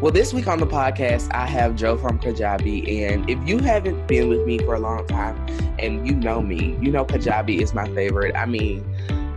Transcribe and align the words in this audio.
Well, 0.00 0.12
this 0.12 0.32
week 0.32 0.48
on 0.48 0.58
the 0.58 0.66
podcast, 0.66 1.28
I 1.34 1.44
have 1.44 1.76
Joe 1.76 1.98
from 1.98 2.18
Kajabi. 2.18 3.02
And 3.02 3.28
if 3.28 3.38
you 3.46 3.58
haven't 3.58 4.06
been 4.06 4.30
with 4.30 4.46
me 4.46 4.56
for 4.56 4.74
a 4.74 4.78
long 4.78 5.06
time 5.06 5.36
and 5.78 6.08
you 6.08 6.14
know 6.14 6.40
me, 6.40 6.74
you 6.80 6.90
know 6.90 7.04
Kajabi 7.04 7.60
is 7.60 7.74
my 7.74 7.86
favorite. 7.94 8.34
I 8.34 8.46
mean, 8.46 8.82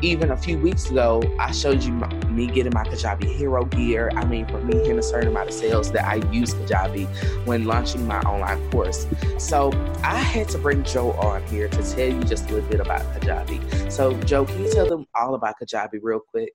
even 0.01 0.31
a 0.31 0.37
few 0.37 0.57
weeks 0.57 0.89
ago, 0.89 1.21
I 1.37 1.51
showed 1.51 1.83
you 1.83 1.91
my, 1.91 2.07
me 2.29 2.47
getting 2.47 2.71
my 2.73 2.85
Kajabi 2.85 3.25
hero 3.35 3.65
gear. 3.65 4.09
I 4.15 4.23
mean, 4.23 4.45
for 4.47 4.61
me 4.61 4.77
hitting 4.77 4.99
a 4.99 5.03
certain 5.03 5.27
amount 5.27 5.49
of 5.49 5.53
sales 5.53 5.91
that 5.91 6.05
I 6.05 6.15
use 6.31 6.53
Kajabi 6.53 7.07
when 7.45 7.65
launching 7.65 8.07
my 8.07 8.21
online 8.21 8.71
course. 8.71 9.05
So 9.39 9.73
I 10.01 10.15
had 10.15 10.47
to 10.47 10.57
bring 10.57 10.85
Joe 10.85 11.11
on 11.11 11.45
here 11.47 11.67
to 11.67 11.93
tell 11.93 12.07
you 12.07 12.23
just 12.23 12.49
a 12.49 12.53
little 12.53 12.69
bit 12.69 12.79
about 12.79 13.01
Kajabi. 13.13 13.91
So, 13.91 14.13
Joe, 14.21 14.45
can 14.45 14.63
you 14.63 14.71
tell 14.71 14.87
them 14.87 15.07
all 15.13 15.35
about 15.35 15.55
Kajabi 15.61 15.99
real 16.01 16.21
quick? 16.21 16.53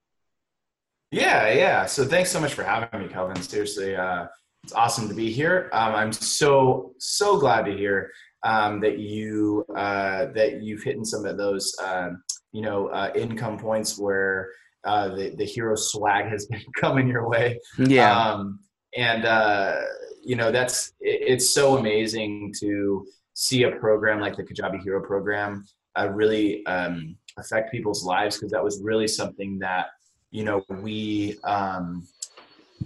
Yeah, 1.10 1.52
yeah. 1.52 1.86
So 1.86 2.04
thanks 2.04 2.30
so 2.30 2.40
much 2.40 2.54
for 2.54 2.62
having 2.62 3.00
me, 3.00 3.08
Kelvin. 3.08 3.40
Seriously, 3.40 3.96
uh, 3.96 4.26
it's 4.64 4.72
awesome 4.72 5.08
to 5.08 5.14
be 5.14 5.30
here. 5.30 5.70
Um, 5.72 5.94
I'm 5.94 6.12
so 6.12 6.94
so 6.98 7.38
glad 7.38 7.64
to 7.64 7.72
hear 7.72 8.10
um, 8.42 8.80
that 8.80 8.98
you 8.98 9.64
uh, 9.74 10.26
that 10.34 10.62
you've 10.62 10.82
hit 10.82 11.04
some 11.06 11.24
of 11.24 11.38
those 11.38 11.74
um, 11.82 12.22
you 12.52 12.62
know 12.62 12.88
uh, 12.88 13.10
income 13.14 13.58
points 13.58 13.98
where 13.98 14.50
uh, 14.84 15.08
the 15.14 15.34
the 15.36 15.44
hero 15.44 15.74
swag 15.76 16.26
has 16.26 16.46
been 16.50 16.62
coming 16.76 17.08
your 17.08 17.28
way. 17.28 17.58
Yeah. 17.78 18.14
Um, 18.16 18.60
and 18.96 19.24
uh, 19.24 19.76
you 20.22 20.36
know 20.36 20.50
that's 20.50 20.88
it, 21.00 21.22
it's 21.26 21.54
so 21.54 21.78
amazing 21.78 22.52
to 22.60 23.06
see 23.34 23.62
a 23.62 23.70
program 23.76 24.20
like 24.20 24.36
the 24.36 24.42
Kajabi 24.42 24.82
Hero 24.82 25.00
program 25.00 25.64
uh, 25.98 26.08
really 26.10 26.66
um, 26.66 27.16
affect 27.38 27.70
people's 27.70 28.04
lives 28.04 28.36
because 28.36 28.50
that 28.52 28.62
was 28.62 28.80
really 28.82 29.08
something 29.08 29.58
that 29.60 29.86
you 30.30 30.44
know 30.44 30.62
we 30.82 31.38
um, 31.44 32.06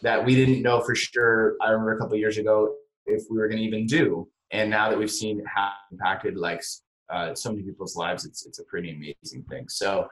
that 0.02 0.24
we 0.24 0.34
didn't 0.34 0.62
know 0.62 0.80
for 0.80 0.94
sure. 0.94 1.56
I 1.60 1.70
remember 1.70 1.96
a 1.96 1.98
couple 1.98 2.16
years 2.16 2.38
ago 2.38 2.74
if 3.06 3.24
we 3.30 3.38
were 3.38 3.48
going 3.48 3.58
to 3.58 3.64
even 3.64 3.86
do, 3.86 4.28
and 4.50 4.70
now 4.70 4.88
that 4.88 4.98
we've 4.98 5.10
seen 5.10 5.42
how 5.46 5.72
impacted 5.90 6.36
like 6.36 6.62
uh, 7.10 7.34
so 7.34 7.50
many 7.50 7.62
people's 7.62 7.96
lives, 7.96 8.24
it's 8.24 8.46
it's 8.46 8.58
a 8.58 8.64
pretty 8.64 8.90
amazing 8.90 9.44
thing. 9.48 9.68
So, 9.68 10.08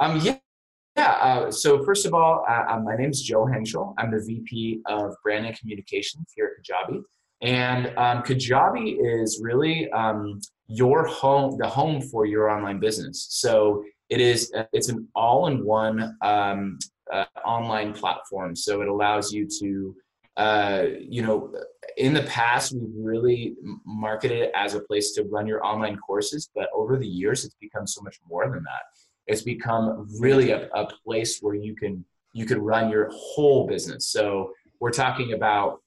um, 0.00 0.20
yeah. 0.20 0.38
Yeah, 0.94 1.12
uh, 1.12 1.50
so 1.50 1.82
first 1.86 2.04
of 2.04 2.12
all, 2.12 2.44
uh, 2.46 2.64
uh 2.68 2.78
my 2.80 2.94
name 2.94 3.08
is 3.08 3.22
Joe 3.22 3.46
Henschel. 3.46 3.94
I'm 3.96 4.10
the 4.10 4.22
VP 4.22 4.82
of 4.84 5.14
Brand 5.24 5.46
and 5.46 5.58
Communications 5.58 6.30
here 6.36 6.50
at 6.52 6.62
Kajabi. 6.62 7.00
And 7.40 7.86
um, 7.96 8.22
Kajabi 8.22 8.98
is 9.00 9.40
really 9.42 9.90
um, 9.90 10.38
your 10.68 11.06
home, 11.06 11.56
the 11.58 11.66
home 11.66 12.00
for 12.00 12.24
your 12.24 12.48
online 12.48 12.78
business. 12.78 13.26
So 13.30 13.82
it 14.12 14.20
is 14.20 14.52
it's 14.74 14.90
an 14.90 15.08
all-in-one 15.14 16.18
um, 16.20 16.78
uh, 17.10 17.24
online 17.46 17.94
platform. 17.94 18.54
So 18.54 18.82
it 18.82 18.88
allows 18.88 19.32
you 19.32 19.48
to 19.60 19.96
uh, 20.36 20.84
you 21.16 21.22
know 21.22 21.54
in 21.96 22.12
the 22.12 22.24
past 22.24 22.72
we've 22.74 22.90
really 23.10 23.54
marketed 23.86 24.38
it 24.42 24.52
as 24.54 24.74
a 24.74 24.80
place 24.80 25.12
to 25.12 25.22
run 25.24 25.46
your 25.46 25.62
online 25.62 25.96
courses 25.98 26.48
but 26.54 26.68
over 26.74 26.96
the 26.96 27.06
years 27.06 27.44
it's 27.44 27.56
become 27.60 27.86
so 27.86 28.00
much 28.02 28.18
more 28.28 28.44
than 28.44 28.62
that. 28.64 28.82
It's 29.26 29.42
become 29.42 30.08
really 30.20 30.50
a, 30.50 30.68
a 30.74 30.86
place 31.04 31.40
where 31.40 31.54
you 31.54 31.74
can 31.74 32.04
you 32.34 32.44
can 32.44 32.60
run 32.60 32.90
your 32.90 33.08
whole 33.12 33.66
business. 33.66 34.08
So 34.08 34.52
we're 34.80 34.96
talking 35.04 35.32
about 35.32 35.80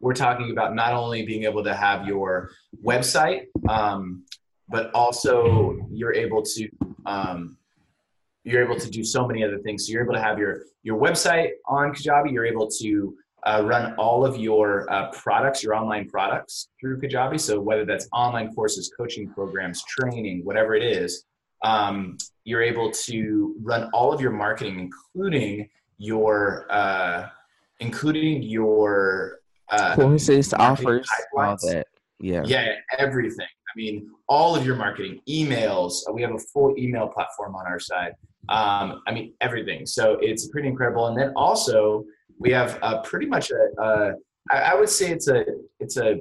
we're 0.00 0.14
talking 0.14 0.50
about 0.50 0.74
not 0.74 0.94
only 0.94 1.26
being 1.26 1.44
able 1.44 1.64
to 1.64 1.74
have 1.74 2.06
your 2.06 2.50
website 2.82 3.42
um, 3.68 4.24
but 4.70 4.90
also 4.94 5.76
you're 5.90 6.14
able 6.14 6.42
to 6.42 6.68
um, 7.06 7.56
you're 8.44 8.62
able 8.62 8.78
to 8.78 8.88
do 8.90 9.04
so 9.04 9.26
many 9.26 9.44
other 9.44 9.58
things. 9.58 9.86
So 9.86 9.92
you're 9.92 10.02
able 10.02 10.14
to 10.14 10.22
have 10.22 10.38
your 10.38 10.62
your 10.82 10.98
website 10.98 11.50
on 11.66 11.92
Kajabi. 11.92 12.32
You're 12.32 12.46
able 12.46 12.68
to 12.80 13.14
uh, 13.46 13.62
run 13.64 13.94
all 13.94 14.24
of 14.24 14.36
your 14.36 14.90
uh, 14.92 15.10
products, 15.10 15.62
your 15.62 15.74
online 15.74 16.08
products 16.08 16.68
through 16.80 17.00
Kajabi. 17.00 17.38
So 17.40 17.60
whether 17.60 17.84
that's 17.84 18.08
online 18.12 18.54
courses, 18.54 18.90
coaching 18.96 19.28
programs, 19.28 19.82
training, 19.84 20.44
whatever 20.44 20.74
it 20.74 20.82
is, 20.82 21.24
um, 21.62 22.16
you're 22.44 22.62
able 22.62 22.90
to 22.90 23.56
run 23.60 23.90
all 23.92 24.12
of 24.12 24.20
your 24.20 24.32
marketing, 24.32 24.78
including 24.80 25.68
your 25.98 26.66
uh, 26.70 27.28
including 27.80 28.42
your 28.42 29.40
uh, 29.70 29.94
courses, 29.94 30.54
offers, 30.54 31.08
all 31.36 31.56
that. 31.62 31.86
Yeah, 32.18 32.42
yeah, 32.44 32.74
everything. 32.98 33.46
I 33.70 33.76
mean, 33.76 34.10
all 34.28 34.56
of 34.56 34.66
your 34.66 34.76
marketing, 34.76 35.20
emails. 35.28 35.98
We 36.12 36.22
have 36.22 36.34
a 36.34 36.38
full 36.38 36.74
email 36.76 37.06
platform 37.06 37.54
on 37.54 37.66
our 37.66 37.78
side. 37.78 38.14
Um, 38.48 39.02
I 39.06 39.12
mean, 39.12 39.34
everything. 39.40 39.86
So 39.86 40.18
it's 40.20 40.48
pretty 40.48 40.68
incredible. 40.68 41.06
And 41.06 41.16
then 41.16 41.32
also 41.36 42.04
we 42.38 42.50
have 42.50 42.78
uh, 42.82 43.00
pretty 43.02 43.26
much 43.26 43.50
a, 43.50 43.82
a 43.82 44.12
I, 44.50 44.72
I 44.72 44.74
would 44.74 44.88
say 44.88 45.10
it's 45.12 45.28
a, 45.28 45.44
it's 45.78 45.96
a, 45.96 46.16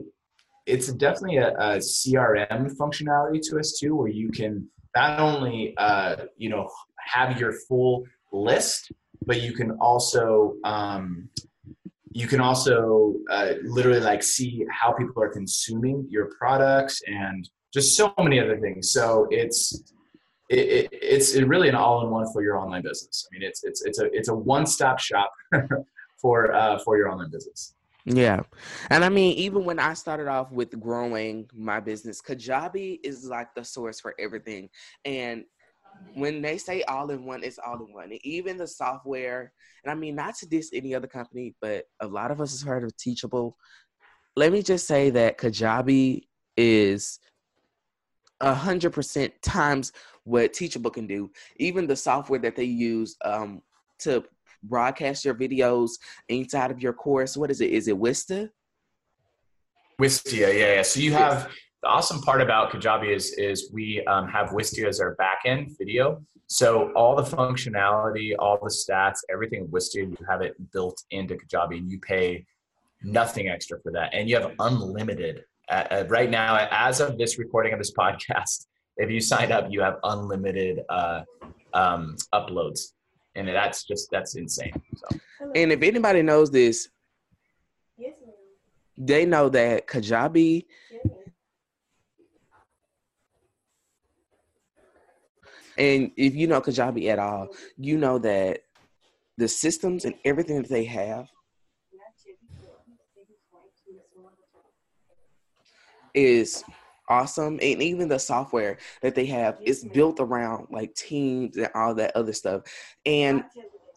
it's 0.66 0.88
definitely 0.94 1.38
a, 1.38 1.50
a, 1.54 1.78
CRM 1.78 2.76
functionality 2.78 3.42
to 3.50 3.58
us 3.58 3.80
too, 3.80 3.96
where 3.96 4.10
you 4.10 4.30
can 4.30 4.70
not 4.96 5.20
only, 5.20 5.74
uh, 5.78 6.26
you 6.38 6.50
know, 6.50 6.70
have 7.00 7.40
your 7.40 7.54
full 7.68 8.04
list, 8.32 8.92
but 9.26 9.42
you 9.42 9.54
can 9.54 9.72
also, 9.80 10.56
um, 10.64 11.30
you 12.12 12.28
can 12.28 12.42
also 12.42 13.16
uh, 13.30 13.54
literally 13.64 14.00
like 14.00 14.24
see 14.24 14.66
how 14.72 14.92
people 14.92 15.22
are 15.22 15.30
consuming 15.30 16.06
your 16.10 16.32
products 16.38 17.02
and 17.08 17.48
just 17.74 17.96
so 17.96 18.14
many 18.18 18.40
other 18.40 18.60
things. 18.60 18.92
So 18.92 19.28
it's 19.30 19.94
it, 20.50 20.58
it, 20.58 20.90
it's 20.92 21.36
really 21.36 21.70
an 21.70 21.76
all-in-one 21.76 22.32
for 22.34 22.42
your 22.42 22.58
online 22.58 22.82
business. 22.82 23.28
I 23.32 23.38
mean, 23.38 23.48
it's 23.48 23.64
it's 23.64 23.86
it's 23.86 24.00
a 24.00 24.06
it's 24.12 24.30
a 24.30 24.34
one-stop 24.34 25.00
shop 25.00 25.32
for 26.22 26.52
uh, 26.54 26.80
for 26.80 26.98
your 26.98 27.10
online 27.10 27.30
business. 27.30 27.76
Yeah, 28.06 28.42
and 28.90 29.06
I 29.06 29.10
mean, 29.10 29.38
even 29.38 29.66
when 29.66 29.78
I 29.78 29.94
started 29.94 30.28
off 30.28 30.52
with 30.52 30.80
growing 30.80 31.48
my 31.54 31.80
business, 31.80 32.22
Kajabi 32.22 33.00
is 33.04 33.26
like 33.26 33.54
the 33.54 33.64
source 33.64 34.00
for 34.00 34.16
everything, 34.18 34.70
and 35.06 35.44
when 36.14 36.42
they 36.42 36.58
say 36.58 36.84
all 36.84 37.10
in 37.12 37.26
one, 37.26 37.44
it's 37.44 37.60
all 37.60 37.76
in 37.86 37.94
one. 37.94 38.12
And 38.12 38.26
even 38.26 38.58
the 38.58 38.68
software, 38.68 39.52
and 39.84 39.92
I 39.92 39.96
mean 39.96 40.16
not 40.16 40.36
to 40.38 40.48
diss 40.48 40.72
any 40.74 40.94
other 40.96 41.08
company, 41.08 41.56
but 41.62 41.86
a 42.00 42.08
lot 42.08 42.32
of 42.32 42.42
us 42.42 42.52
has 42.52 42.62
heard 42.62 42.84
of 42.84 42.96
Teachable. 42.98 43.58
Let 44.36 44.52
me 44.52 44.62
just 44.62 44.88
say 44.88 45.10
that 45.12 45.38
Kajabi 45.38 46.24
is 46.58 47.20
a 48.42 48.54
hundred 48.54 48.94
percent 48.94 49.34
times 49.42 49.92
what 50.24 50.54
Teachable 50.54 50.92
can 50.92 51.08
do. 51.08 51.32
Even 51.58 51.88
the 51.88 51.96
software 51.96 52.40
that 52.40 52.56
they 52.56 52.64
use 52.64 53.16
um, 53.24 53.62
to 54.00 54.24
broadcast 54.64 55.26
your 55.26 55.36
videos 55.36 55.92
inside 56.28 56.72
of 56.72 56.82
your 56.82 56.94
course. 56.94 57.38
What 57.38 57.52
is 57.52 57.62
it? 57.62 57.72
Is 57.72 57.88
it 57.88 57.96
Wistia? 57.96 58.50
Wistia, 60.00 60.58
yeah, 60.58 60.76
yeah. 60.76 60.82
So 60.82 61.00
you 61.00 61.12
have 61.14 61.50
the 61.82 61.88
awesome 61.88 62.22
part 62.22 62.42
about 62.42 62.72
Kajabi 62.72 63.16
is 63.16 63.32
is 63.34 63.72
we 63.72 64.04
um, 64.06 64.28
have 64.28 64.50
Wistia 64.50 64.88
as 64.88 65.00
our 65.00 65.16
backend 65.16 65.78
video. 65.78 66.22
So 66.48 66.92
all 66.94 67.16
the 67.16 67.24
functionality, 67.24 68.34
all 68.38 68.58
the 68.62 68.70
stats, 68.70 69.20
everything 69.32 69.68
Wistia, 69.68 70.10
you 70.10 70.18
have 70.28 70.42
it 70.42 70.56
built 70.72 71.04
into 71.12 71.36
Kajabi, 71.36 71.78
and 71.78 71.92
you 71.92 72.00
pay 72.00 72.46
nothing 73.04 73.48
extra 73.48 73.80
for 73.82 73.92
that, 73.92 74.14
and 74.14 74.30
you 74.30 74.36
have 74.36 74.52
unlimited. 74.60 75.44
Uh, 75.70 75.84
uh, 75.92 76.04
right 76.10 76.30
now, 76.30 76.68
as 76.72 77.00
of 77.00 77.18
this 77.18 77.38
recording 77.38 77.72
of 77.74 77.80
this 77.80 77.94
podcast, 77.98 78.66
if 78.98 79.10
you 79.10 79.22
sign 79.22 79.52
up, 79.52 79.68
you 79.70 79.82
have 79.82 79.98
unlimited 80.04 80.82
uh, 80.90 81.22
um, 81.74 82.18
uploads, 82.34 82.94
and 83.36 83.48
that's 83.48 83.86
just 83.86 84.10
that's 84.12 84.36
insane. 84.36 84.74
So. 84.98 85.18
And 85.56 85.72
if 85.72 85.82
anybody 85.82 86.24
knows 86.24 86.52
this, 86.52 86.90
yes, 87.98 88.16
they 88.98 89.26
know 89.26 89.48
that 89.48 89.88
Kajabi. 89.88 90.66
And 95.80 96.12
if 96.18 96.36
you 96.36 96.48
know 96.48 96.62
Kajabi 96.62 97.08
at 97.10 97.20
all, 97.20 97.50
you 97.78 97.98
know 97.98 98.20
that 98.20 98.60
the 99.38 99.48
systems 99.48 100.06
and 100.06 100.16
everything 100.26 100.62
that 100.62 100.70
they 100.70 100.84
have 100.84 101.28
is 106.14 106.64
awesome. 107.08 107.60
And 107.62 107.82
even 107.82 108.10
the 108.10 108.20
software 108.20 108.78
that 109.02 109.16
they 109.16 109.26
have 109.28 109.58
is 109.62 109.86
built 109.86 110.20
around 110.20 110.68
like 110.70 110.94
teams 110.96 111.58
and 111.58 111.70
all 111.74 111.96
that 111.96 112.16
other 112.16 112.34
stuff. 112.34 112.64
And 113.06 113.44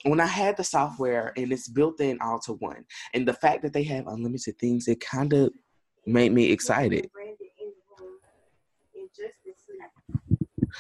when 0.05 0.21
i 0.21 0.27
had 0.27 0.57
the 0.57 0.65
software 0.65 1.33
and 1.37 1.53
it's 1.53 1.69
built 1.69 2.01
in 2.01 2.19
all 2.21 2.39
to 2.41 2.55
one 2.55 2.85
and 3.15 3.27
the 3.27 3.33
fact 3.33 3.63
that 3.63 3.73
they 3.73 3.85
have 3.85 4.07
unlimited 4.09 4.59
things 4.59 4.89
it 4.89 5.01
kind 5.01 5.33
of 5.33 5.53
made 6.07 6.33
me 6.33 6.51
excited 6.51 7.09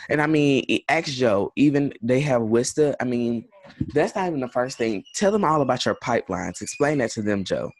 and 0.08 0.20
I 0.20 0.26
mean, 0.26 0.82
ask 0.88 1.08
Joe, 1.08 1.52
even 1.56 1.92
they 2.02 2.20
have 2.20 2.42
Wistia. 2.42 2.94
I 3.00 3.04
mean, 3.04 3.46
that's 3.94 4.14
not 4.14 4.26
even 4.28 4.40
the 4.40 4.48
first 4.48 4.78
thing. 4.78 5.04
Tell 5.14 5.32
them 5.32 5.44
all 5.44 5.62
about 5.62 5.84
your 5.84 5.94
pipelines. 5.96 6.60
Explain 6.62 6.98
that 6.98 7.10
to 7.12 7.22
them, 7.22 7.44
Joe. 7.44 7.70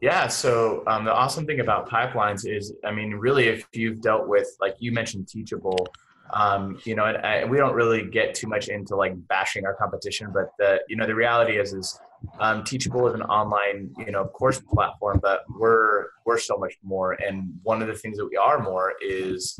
Yeah. 0.00 0.28
So 0.28 0.82
um, 0.86 1.04
the 1.04 1.12
awesome 1.12 1.46
thing 1.46 1.60
about 1.60 1.88
pipelines 1.88 2.46
is, 2.46 2.72
I 2.84 2.90
mean, 2.90 3.12
really, 3.14 3.48
if 3.48 3.66
you've 3.72 4.00
dealt 4.00 4.28
with, 4.28 4.48
like 4.60 4.76
you 4.78 4.92
mentioned, 4.92 5.28
Teachable, 5.28 5.86
um, 6.32 6.78
you 6.84 6.94
know, 6.94 7.06
and 7.06 7.18
I, 7.18 7.44
we 7.44 7.58
don't 7.58 7.74
really 7.74 8.08
get 8.08 8.34
too 8.34 8.46
much 8.46 8.68
into 8.68 8.96
like 8.96 9.14
bashing 9.28 9.66
our 9.66 9.74
competition, 9.74 10.30
but 10.32 10.50
the, 10.58 10.80
you 10.88 10.96
know, 10.96 11.06
the 11.06 11.14
reality 11.14 11.58
is, 11.58 11.72
is 11.74 11.98
Um, 12.38 12.64
Teachable 12.64 13.08
is 13.08 13.14
an 13.14 13.22
online, 13.22 13.94
you 13.96 14.12
know, 14.12 14.26
course 14.26 14.60
platform, 14.60 15.20
but 15.22 15.40
we're 15.58 16.08
we're 16.26 16.38
so 16.38 16.56
much 16.58 16.74
more. 16.82 17.12
And 17.12 17.58
one 17.62 17.80
of 17.82 17.88
the 17.88 17.94
things 17.94 18.18
that 18.18 18.26
we 18.26 18.36
are 18.36 18.62
more 18.62 18.92
is 19.00 19.58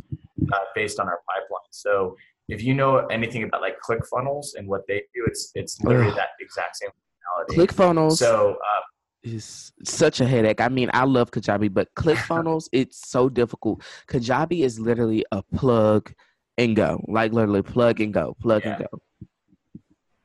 uh, 0.52 0.58
based 0.74 1.00
on 1.00 1.08
our 1.08 1.20
pipeline. 1.28 1.70
So 1.70 2.16
if 2.48 2.62
you 2.62 2.74
know 2.74 2.98
anything 3.06 3.44
about 3.44 3.60
like 3.60 3.76
ClickFunnels 3.80 4.48
and 4.56 4.68
what 4.68 4.82
they 4.88 5.02
do, 5.14 5.24
it's 5.26 5.50
it's 5.54 5.80
literally 5.82 6.14
that 6.14 6.30
exact 6.40 6.76
same 6.76 6.90
functionality. 6.90 7.56
ClickFunnels. 7.56 8.16
So. 8.16 8.52
Uh, 8.52 8.80
is 9.22 9.70
such 9.84 10.22
a 10.22 10.26
headache. 10.26 10.62
I 10.62 10.70
mean, 10.70 10.90
I 10.94 11.04
love 11.04 11.30
Kajabi, 11.30 11.72
but 11.72 11.88
ClickFunnels, 11.94 12.68
it's 12.72 13.06
so 13.10 13.28
difficult. 13.28 13.82
Kajabi 14.08 14.64
is 14.64 14.80
literally 14.80 15.26
a 15.30 15.42
plug 15.42 16.10
and 16.56 16.74
go, 16.74 17.04
like 17.06 17.32
literally 17.32 17.60
plug 17.60 18.00
and 18.00 18.14
go, 18.14 18.34
plug 18.40 18.64
yeah. 18.64 18.76
and 18.76 18.86
go. 18.90 19.26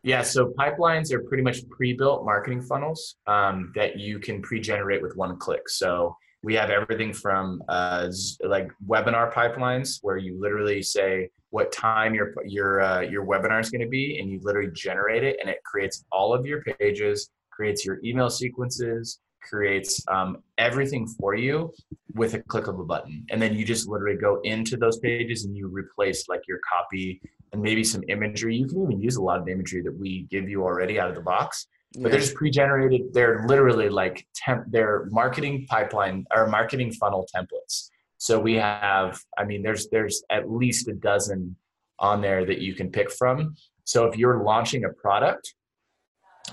Yeah, 0.04 0.22
so 0.22 0.54
pipelines 0.58 1.12
are 1.12 1.24
pretty 1.24 1.42
much 1.42 1.68
pre-built 1.70 2.26
marketing 2.26 2.62
funnels 2.62 3.16
um, 3.26 3.72
that 3.74 3.98
you 3.98 4.20
can 4.20 4.42
pre-generate 4.42 5.02
with 5.02 5.18
one 5.18 5.38
click. 5.38 5.68
So 5.68 6.16
we 6.46 6.54
have 6.54 6.70
everything 6.70 7.12
from 7.12 7.64
uh, 7.70 8.08
like 8.44 8.70
webinar 8.88 9.34
pipelines 9.34 9.98
where 10.04 10.18
you 10.18 10.40
literally 10.40 10.80
say 10.80 11.28
what 11.50 11.72
time 11.72 12.14
your 12.14 12.36
your 12.46 12.82
uh, 12.82 13.02
your 13.02 13.26
webinar 13.26 13.60
is 13.60 13.72
going 13.72 13.82
to 13.82 13.88
be, 13.88 14.20
and 14.20 14.30
you 14.30 14.40
literally 14.44 14.70
generate 14.72 15.24
it, 15.24 15.38
and 15.42 15.50
it 15.50 15.58
creates 15.64 16.06
all 16.12 16.36
of 16.36 16.46
your 16.46 16.62
pages, 16.62 17.32
creates 17.52 17.84
your 17.84 18.00
email 18.06 18.30
sequences, 18.30 19.20
creates 19.42 20.04
um, 20.08 20.38
everything 20.60 21.08
for 21.20 21.34
you 21.34 21.74
with 22.14 22.36
a 22.36 22.40
click 22.44 22.68
of 22.68 22.80
a 22.80 22.86
button, 22.86 23.26
and 23.32 23.42
then 23.42 23.56
you 23.56 23.66
just 23.66 23.88
literally 23.88 24.18
go 24.18 24.40
into 24.44 24.78
those 24.78 25.00
pages 25.00 25.46
and 25.46 25.58
you 25.58 25.68
replace 25.68 26.30
like 26.30 26.42
your 26.48 26.60
copy 26.72 27.20
and 27.54 27.62
maybe 27.62 27.84
some 27.84 28.04
imagery. 28.08 28.56
You 28.56 28.68
can 28.68 28.84
even 28.84 29.02
use 29.02 29.16
a 29.16 29.24
lot 29.24 29.40
of 29.40 29.48
imagery 29.48 29.82
that 29.82 29.98
we 29.98 30.28
give 30.30 30.48
you 30.48 30.62
already 30.62 31.00
out 31.00 31.10
of 31.10 31.16
the 31.16 31.22
box 31.22 31.66
but 31.96 32.12
they're 32.12 32.22
just 32.22 32.36
pre-generated. 32.36 33.14
They're 33.14 33.46
literally 33.48 33.90
like 33.90 34.26
temp 34.36 34.66
they're 34.68 35.08
marketing 35.12 35.66
pipeline 35.70 36.26
or 36.36 36.48
marketing 36.48 36.92
funnel 36.94 37.28
templates. 37.36 37.90
So 38.18 38.40
we 38.40 38.56
have 38.56 39.20
i 39.38 39.44
mean 39.44 39.62
there's 39.64 39.90
there's 39.90 40.24
at 40.30 40.50
least 40.50 40.88
a 40.88 40.94
dozen 40.94 41.56
on 42.00 42.22
there 42.22 42.46
that 42.46 42.60
you 42.60 42.74
can 42.74 42.90
pick 42.90 43.12
from. 43.12 43.56
So 43.84 44.06
if 44.06 44.18
you're 44.18 44.44
launching 44.44 44.86
a 44.86 44.90
product 44.90 45.54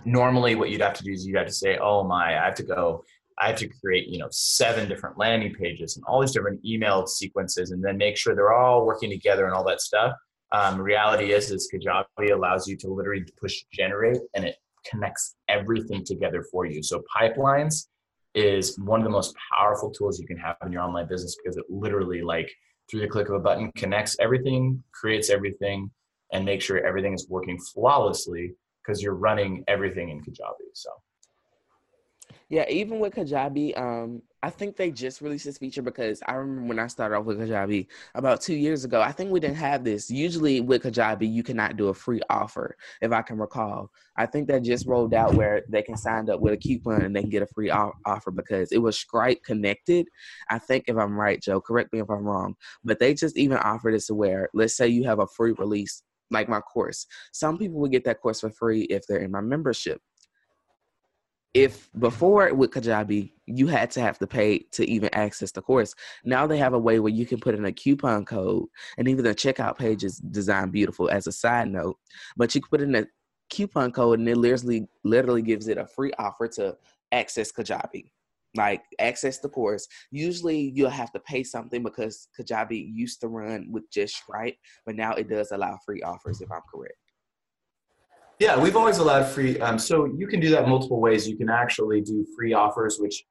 normally 0.05 0.55
what 0.55 0.71
you'd 0.71 0.81
have 0.81 0.95
to 0.95 1.05
do 1.05 1.13
is 1.13 1.27
you'd 1.27 1.37
have 1.37 1.47
to 1.47 1.53
say 1.53 1.79
oh 1.79 2.03
my 2.03 2.39
i 2.39 2.45
have 2.45 2.55
to 2.55 2.63
go 2.63 3.05
i 3.41 3.49
have 3.49 3.57
to 3.57 3.69
create 3.81 4.09
you 4.09 4.19
know 4.19 4.29
seven 4.31 4.89
different 4.89 5.19
landing 5.19 5.53
pages 5.55 5.97
and 5.97 6.05
all 6.07 6.21
these 6.21 6.33
different 6.33 6.65
email 6.65 7.07
sequences 7.07 7.71
and 7.71 7.85
then 7.85 7.97
make 7.97 8.17
sure 8.17 8.35
they're 8.35 8.53
all 8.53 8.87
working 8.87 9.11
together 9.11 9.45
and 9.47 9.55
all 9.55 9.65
that 9.65 9.81
stuff. 9.81 10.13
Um, 10.53 10.81
reality 10.81 11.33
is 11.33 11.51
is 11.51 11.71
kajabi 11.73 12.31
allows 12.33 12.69
you 12.69 12.77
to 12.79 12.89
literally 12.89 13.25
push 13.41 13.65
generate 13.73 14.19
and 14.35 14.45
it 14.45 14.57
connects 14.89 15.37
everything 15.49 16.05
together 16.05 16.45
for 16.51 16.67
you. 16.67 16.83
So 16.83 17.03
pipelines 17.15 17.87
is 18.35 18.79
one 18.79 19.01
of 19.01 19.05
the 19.05 19.11
most 19.11 19.35
powerful 19.55 19.91
tools 19.91 20.19
you 20.19 20.27
can 20.27 20.39
have 20.39 20.57
in 20.65 20.73
your 20.73 20.83
online 20.83 21.07
business 21.09 21.37
because 21.43 21.57
it 21.57 21.65
literally 21.69 22.23
like 22.23 22.51
through 22.91 23.01
the 23.01 23.09
click 23.09 23.29
of 23.29 23.35
a 23.35 23.41
button 23.41 23.71
connects 23.77 24.17
everything, 24.21 24.83
creates 24.93 25.31
everything, 25.31 25.91
and 26.33 26.45
make 26.45 26.63
sure 26.63 26.85
everything 26.85 27.13
is 27.13 27.27
working 27.29 27.59
flawlessly 27.73 28.55
because 28.83 29.03
you're 29.03 29.15
running 29.15 29.65
everything 29.69 30.11
in 30.11 30.21
Kajabi. 30.21 30.71
So 30.73 30.91
yeah, 32.49 32.69
even 32.69 32.99
with 32.99 33.15
Kajabi, 33.15 33.79
um, 33.79 34.23
I 34.45 34.51
think 34.51 34.77
they 34.77 34.91
just 34.91 35.21
released 35.21 35.45
this 35.45 35.59
feature 35.59 35.83
because 35.83 36.21
I 36.27 36.35
remember 36.35 36.69
when 36.69 36.79
I 36.81 36.89
started 36.89 37.17
off 37.17 37.25
with 37.27 37.39
Kajabi 37.39 37.87
about 38.17 38.41
two 38.41 38.57
years 38.57 38.85
ago. 38.85 39.01
I 39.01 39.13
think 39.13 39.31
we 39.31 39.39
didn't 39.39 39.57
have 39.57 39.85
this. 39.85 40.11
Usually 40.11 40.61
with 40.61 40.83
Kajabi, 40.83 41.33
you 41.33 41.45
cannot 41.45 41.77
do 41.77 41.89
a 41.89 41.95
free 41.95 42.21
offer, 42.29 42.77
if 43.01 43.13
I 43.13 43.23
can 43.23 43.39
recall. 43.39 43.93
I 44.17 44.27
think 44.27 44.49
that 44.49 44.65
just 44.65 44.87
rolled 44.87 45.15
out 45.15 45.35
where 45.35 45.63
they 45.69 45.83
can 45.83 45.97
sign 45.97 46.29
up 46.29 46.41
with 46.41 46.55
a 46.55 46.57
coupon 46.57 47.03
and 47.03 47.15
they 47.15 47.21
can 47.21 47.31
get 47.31 47.45
a 47.45 47.47
free 47.47 47.71
offer 47.71 48.33
because 48.33 48.73
it 48.73 48.79
was 48.79 48.99
Stripe 48.99 49.45
connected. 49.45 50.09
I 50.51 50.59
think 50.59 50.85
if 50.89 50.97
I'm 50.97 51.19
right, 51.19 51.41
Joe, 51.41 51.61
correct 51.61 51.93
me 51.93 52.01
if 52.01 52.11
I'm 52.11 52.25
wrong, 52.25 52.57
but 52.83 52.99
they 52.99 53.15
just 53.15 53.39
even 53.39 53.59
offered 53.59 53.95
this 53.95 54.09
to 54.09 54.15
where, 54.15 54.49
let's 54.55 54.77
say 54.77 54.89
you 54.89 55.05
have 55.05 55.21
a 55.21 55.27
free 55.29 55.53
release 55.53 56.03
like 56.33 56.49
my 56.49 56.61
course. 56.61 57.07
Some 57.33 57.59
people 57.59 57.79
would 57.81 57.93
get 57.93 58.05
that 58.05 58.21
course 58.21 58.41
for 58.41 58.51
free 58.51 58.83
if 58.83 59.07
they're 59.07 59.19
in 59.19 59.31
my 59.31 59.41
membership 59.41 60.01
if 61.55 61.91
before 61.99 62.55
with 62.55 62.71
Kajabi 62.71 63.33
you 63.47 63.67
had 63.67 63.91
to 63.91 64.01
have 64.01 64.19
to 64.19 64.27
pay 64.27 64.61
to 64.73 64.89
even 64.89 65.11
access 65.13 65.53
the 65.53 65.61
course, 65.61 65.95
now 66.25 66.47
they 66.47 66.57
have 66.57 66.73
a 66.73 66.79
way 66.79 66.99
where 66.99 67.13
you 67.13 67.27
can 67.27 67.39
put 67.41 67.55
in 67.55 67.65
a 67.67 67.73
coupon 67.73 68.25
code, 68.25 68.67
and 68.97 69.09
even 69.09 69.25
the 69.25 69.35
checkout 69.35 69.77
page 69.77 70.05
is 70.05 70.19
designed 70.19 70.73
beautiful. 70.73 71.11
As 71.11 71.27
a 71.27 71.33
side 71.33 71.69
note, 71.69 71.99
but 72.37 72.55
you 72.55 72.63
can 72.63 72.71
put 72.71 72.81
in 72.81 72.95
a 72.95 73.07
coupon 73.51 73.93
code, 73.93 74.19
and 74.19 74.29
it 74.29 74.37
literally 74.37 74.87
literally 75.05 75.43
gives 75.43 75.69
it 75.69 75.79
a 75.79 75.87
free 75.87 76.13
offer 76.19 76.49
to 76.49 76.77
access 77.13 77.53
Kajabi, 77.53 78.11
like 78.57 78.85
access 78.99 79.39
the 79.39 79.51
course. 79.51 79.87
Usually 80.11 80.73
you'll 80.75 80.89
have 80.89 81.13
to 81.13 81.21
pay 81.21 81.43
something 81.43 81.83
because 81.83 82.29
Kajabi 82.39 82.91
used 82.95 83.21
to 83.21 83.29
run 83.29 83.69
with 83.71 83.91
just 83.91 84.17
Stripe, 84.17 84.57
but 84.87 84.97
now 84.97 85.13
it 85.13 85.29
does 85.29 85.53
allow 85.53 85.79
free 85.85 86.01
offers 86.01 86.41
if 86.41 86.51
I'm 86.51 86.63
correct. 86.73 86.97
Yeah, 88.43 88.59
we've 88.59 88.75
always 88.75 88.99
allowed 88.99 89.27
free. 89.27 89.61
Um, 89.61 89.79
so 89.79 90.05
you 90.05 90.27
can 90.27 90.41
do 90.41 90.51
that 90.51 90.67
multiple 90.67 91.01
ways. 91.01 91.29
You 91.29 91.37
can 91.37 91.49
actually 91.49 92.01
do 92.01 92.27
free 92.37 92.53
offers, 92.53 92.99
which 92.99 93.23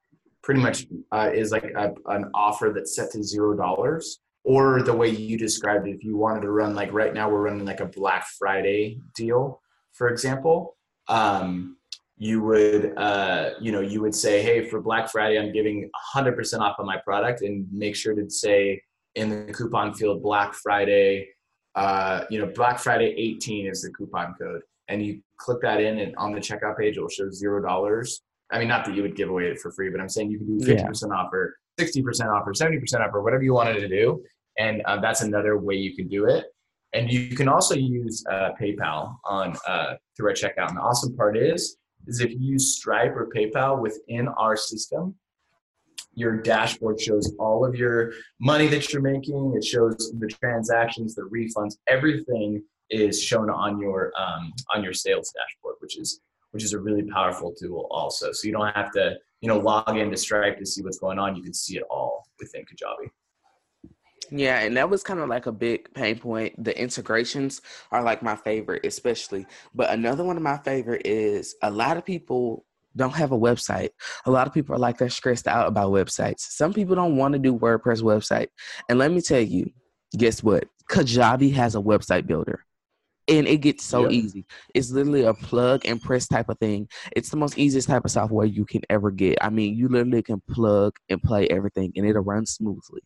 pretty 0.42 0.62
much 0.62 0.86
uh, 1.12 1.30
is 1.34 1.52
like 1.52 1.64
a, 1.64 1.92
an 2.06 2.30
offer 2.32 2.72
that's 2.74 2.96
set 2.96 3.10
to 3.10 3.22
zero 3.22 3.54
dollars. 3.54 4.20
Or 4.42 4.80
the 4.80 4.94
way 4.94 5.10
you 5.10 5.36
described 5.36 5.86
it, 5.86 5.96
if 5.96 6.02
you 6.02 6.16
wanted 6.16 6.40
to 6.40 6.50
run 6.50 6.74
like 6.74 6.94
right 6.94 7.12
now, 7.12 7.28
we're 7.28 7.42
running 7.42 7.66
like 7.66 7.80
a 7.80 7.84
Black 7.84 8.26
Friday 8.38 9.02
deal, 9.14 9.60
for 9.92 10.08
example. 10.08 10.78
Um, 11.08 11.76
you 12.16 12.42
would, 12.44 12.94
uh, 12.96 13.50
you 13.60 13.70
know, 13.70 13.82
you 13.82 14.00
would 14.00 14.14
say, 14.14 14.40
hey, 14.40 14.66
for 14.66 14.80
Black 14.80 15.10
Friday, 15.10 15.38
I'm 15.38 15.52
giving 15.52 15.90
100% 16.16 16.60
off 16.60 16.76
on 16.78 16.86
my 16.86 16.96
product, 16.96 17.42
and 17.42 17.66
make 17.70 17.96
sure 17.96 18.14
to 18.14 18.30
say 18.30 18.80
in 19.14 19.28
the 19.28 19.52
coupon 19.52 19.92
field 19.92 20.22
Black 20.22 20.54
Friday. 20.54 21.28
Uh, 21.74 22.24
you 22.30 22.38
know, 22.38 22.50
Black 22.54 22.78
Friday 22.78 23.14
18 23.18 23.66
is 23.66 23.82
the 23.82 23.90
coupon 23.90 24.34
code 24.40 24.62
and 24.88 25.04
you 25.04 25.20
click 25.38 25.60
that 25.62 25.80
in 25.80 25.98
and 25.98 26.16
on 26.16 26.32
the 26.32 26.40
checkout 26.40 26.78
page 26.78 26.96
it 26.96 27.00
will 27.00 27.08
show 27.08 27.30
zero 27.30 27.62
dollars. 27.62 28.22
I 28.50 28.58
mean 28.58 28.68
not 28.68 28.84
that 28.84 28.94
you 28.94 29.02
would 29.02 29.16
give 29.16 29.30
away 29.30 29.46
it 29.46 29.58
for 29.58 29.72
free 29.72 29.88
but 29.90 30.00
i'm 30.00 30.08
saying 30.08 30.30
you 30.30 30.38
can 30.38 30.58
do 30.58 30.64
50% 30.64 31.08
yeah. 31.08 31.14
off 31.14 31.32
or 31.32 31.56
60% 31.80 32.04
off 32.32 32.46
or 32.46 32.52
70% 32.52 33.00
off 33.00 33.14
or 33.14 33.22
whatever 33.22 33.42
you 33.42 33.54
wanted 33.54 33.80
to 33.80 33.88
do. 33.88 34.22
And 34.58 34.82
uh, 34.82 35.00
that's 35.00 35.22
another 35.22 35.56
way 35.56 35.76
you 35.76 35.96
can 35.96 36.08
do 36.08 36.26
it. 36.26 36.44
And 36.92 37.10
you 37.10 37.34
can 37.34 37.48
also 37.48 37.74
use 37.74 38.22
uh, 38.30 38.50
paypal 38.60 39.16
on 39.24 39.56
uh, 39.66 39.94
through 40.14 40.28
our 40.28 40.34
checkout. 40.34 40.68
And 40.68 40.76
the 40.76 40.82
awesome 40.82 41.16
part 41.16 41.36
is 41.36 41.76
is 42.06 42.20
if 42.20 42.32
you 42.32 42.38
use 42.40 42.76
stripe 42.76 43.14
or 43.16 43.30
paypal 43.34 43.80
within 43.80 44.28
our 44.28 44.56
system 44.56 45.14
your 46.14 46.36
dashboard 46.36 47.00
shows 47.00 47.34
all 47.38 47.64
of 47.64 47.74
your 47.74 48.12
money 48.40 48.66
that 48.68 48.92
you're 48.92 49.02
making. 49.02 49.54
It 49.56 49.64
shows 49.64 50.12
the 50.18 50.26
transactions 50.26 51.14
the 51.14 51.22
refunds 51.22 51.76
everything 51.88 52.62
is 52.92 53.20
shown 53.20 53.50
on 53.50 53.80
your 53.80 54.12
um, 54.18 54.52
on 54.74 54.84
your 54.84 54.92
sales 54.92 55.32
dashboard, 55.32 55.76
which 55.80 55.98
is 55.98 56.20
which 56.50 56.62
is 56.62 56.74
a 56.74 56.78
really 56.78 57.02
powerful 57.02 57.52
tool 57.58 57.88
also. 57.90 58.30
So 58.32 58.46
you 58.46 58.52
don't 58.52 58.74
have 58.74 58.92
to 58.92 59.16
you 59.40 59.48
know 59.48 59.58
log 59.58 59.96
into 59.96 60.16
Stripe 60.16 60.58
to 60.58 60.66
see 60.66 60.82
what's 60.82 60.98
going 60.98 61.18
on. 61.18 61.34
You 61.34 61.42
can 61.42 61.54
see 61.54 61.76
it 61.76 61.84
all 61.90 62.26
within 62.38 62.62
Kajabi. 62.62 63.08
Yeah, 64.30 64.60
and 64.60 64.76
that 64.76 64.88
was 64.88 65.02
kind 65.02 65.20
of 65.20 65.28
like 65.28 65.46
a 65.46 65.52
big 65.52 65.92
pain 65.92 66.18
point. 66.18 66.62
The 66.62 66.78
integrations 66.80 67.60
are 67.90 68.02
like 68.02 68.22
my 68.22 68.36
favorite, 68.36 68.86
especially. 68.86 69.46
But 69.74 69.90
another 69.90 70.24
one 70.24 70.36
of 70.36 70.42
my 70.42 70.58
favorite 70.58 71.06
is 71.06 71.54
a 71.62 71.70
lot 71.70 71.96
of 71.96 72.04
people 72.04 72.64
don't 72.96 73.14
have 73.14 73.32
a 73.32 73.38
website. 73.38 73.90
A 74.26 74.30
lot 74.30 74.46
of 74.46 74.54
people 74.54 74.74
are 74.74 74.78
like 74.78 74.98
they're 74.98 75.10
stressed 75.10 75.48
out 75.48 75.66
about 75.66 75.92
websites. 75.92 76.40
Some 76.40 76.72
people 76.72 76.94
don't 76.94 77.16
want 77.16 77.32
to 77.32 77.38
do 77.38 77.58
WordPress 77.58 78.02
website. 78.02 78.48
And 78.88 78.98
let 78.98 79.10
me 79.10 79.20
tell 79.20 79.40
you, 79.40 79.70
guess 80.16 80.42
what? 80.42 80.64
Kajabi 80.90 81.52
has 81.54 81.74
a 81.74 81.80
website 81.80 82.26
builder 82.26 82.64
and 83.28 83.46
it 83.46 83.58
gets 83.58 83.84
so 83.84 84.02
yep. 84.02 84.12
easy. 84.12 84.44
It's 84.74 84.90
literally 84.90 85.22
a 85.24 85.34
plug 85.34 85.86
and 85.86 86.00
press 86.00 86.26
type 86.26 86.48
of 86.48 86.58
thing. 86.58 86.88
It's 87.14 87.30
the 87.30 87.36
most 87.36 87.58
easiest 87.58 87.88
type 87.88 88.04
of 88.04 88.10
software 88.10 88.46
you 88.46 88.64
can 88.64 88.82
ever 88.90 89.10
get. 89.10 89.38
I 89.40 89.50
mean, 89.50 89.76
you 89.76 89.88
literally 89.88 90.22
can 90.22 90.42
plug 90.50 90.96
and 91.08 91.22
play 91.22 91.46
everything, 91.48 91.92
and 91.96 92.06
it'll 92.06 92.22
run 92.22 92.46
smoothly. 92.46 93.02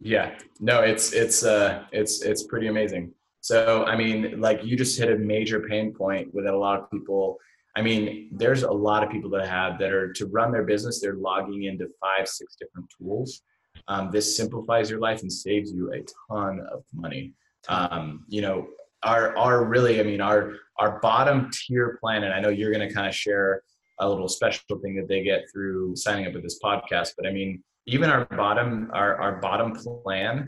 Yeah, 0.00 0.38
no, 0.60 0.80
it's 0.80 1.12
it's 1.12 1.44
uh 1.44 1.84
it's 1.92 2.22
it's 2.22 2.44
pretty 2.44 2.68
amazing. 2.68 3.12
So 3.40 3.84
I 3.84 3.96
mean, 3.96 4.40
like 4.40 4.64
you 4.64 4.76
just 4.76 4.98
hit 4.98 5.10
a 5.10 5.16
major 5.16 5.60
pain 5.60 5.92
point 5.92 6.32
with 6.32 6.46
a 6.46 6.56
lot 6.56 6.80
of 6.80 6.90
people. 6.90 7.38
I 7.76 7.82
mean, 7.82 8.30
there's 8.32 8.62
a 8.62 8.70
lot 8.70 9.04
of 9.04 9.10
people 9.10 9.30
that 9.30 9.46
have 9.46 9.78
that 9.78 9.92
are 9.92 10.12
to 10.14 10.26
run 10.26 10.52
their 10.52 10.64
business. 10.64 11.00
They're 11.00 11.14
logging 11.14 11.64
into 11.64 11.86
five, 12.00 12.28
six 12.28 12.56
different 12.58 12.90
tools. 12.98 13.42
Um, 13.88 14.10
this 14.10 14.36
simplifies 14.36 14.90
your 14.90 15.00
life 15.00 15.22
and 15.22 15.32
saves 15.32 15.72
you 15.72 15.92
a 15.92 16.02
ton 16.32 16.60
of 16.72 16.82
money 16.92 17.32
um, 17.68 18.24
you 18.28 18.42
know, 18.42 18.68
our 19.02 19.36
our 19.36 19.64
really, 19.64 20.00
I 20.00 20.02
mean, 20.02 20.20
our 20.20 20.54
our 20.78 21.00
bottom 21.00 21.50
tier 21.52 21.98
plan, 22.00 22.24
and 22.24 22.32
I 22.32 22.40
know 22.40 22.48
you're 22.48 22.72
going 22.72 22.86
to 22.86 22.94
kind 22.94 23.06
of 23.06 23.14
share 23.14 23.62
a 23.98 24.08
little 24.08 24.28
special 24.28 24.78
thing 24.82 24.96
that 24.96 25.08
they 25.08 25.22
get 25.22 25.44
through 25.52 25.94
signing 25.96 26.26
up 26.26 26.32
with 26.32 26.42
this 26.42 26.58
podcast. 26.62 27.10
But 27.16 27.26
I 27.26 27.32
mean, 27.32 27.62
even 27.86 28.10
our 28.10 28.24
bottom 28.24 28.90
our 28.92 29.16
our 29.20 29.40
bottom 29.40 29.72
plan, 29.74 30.46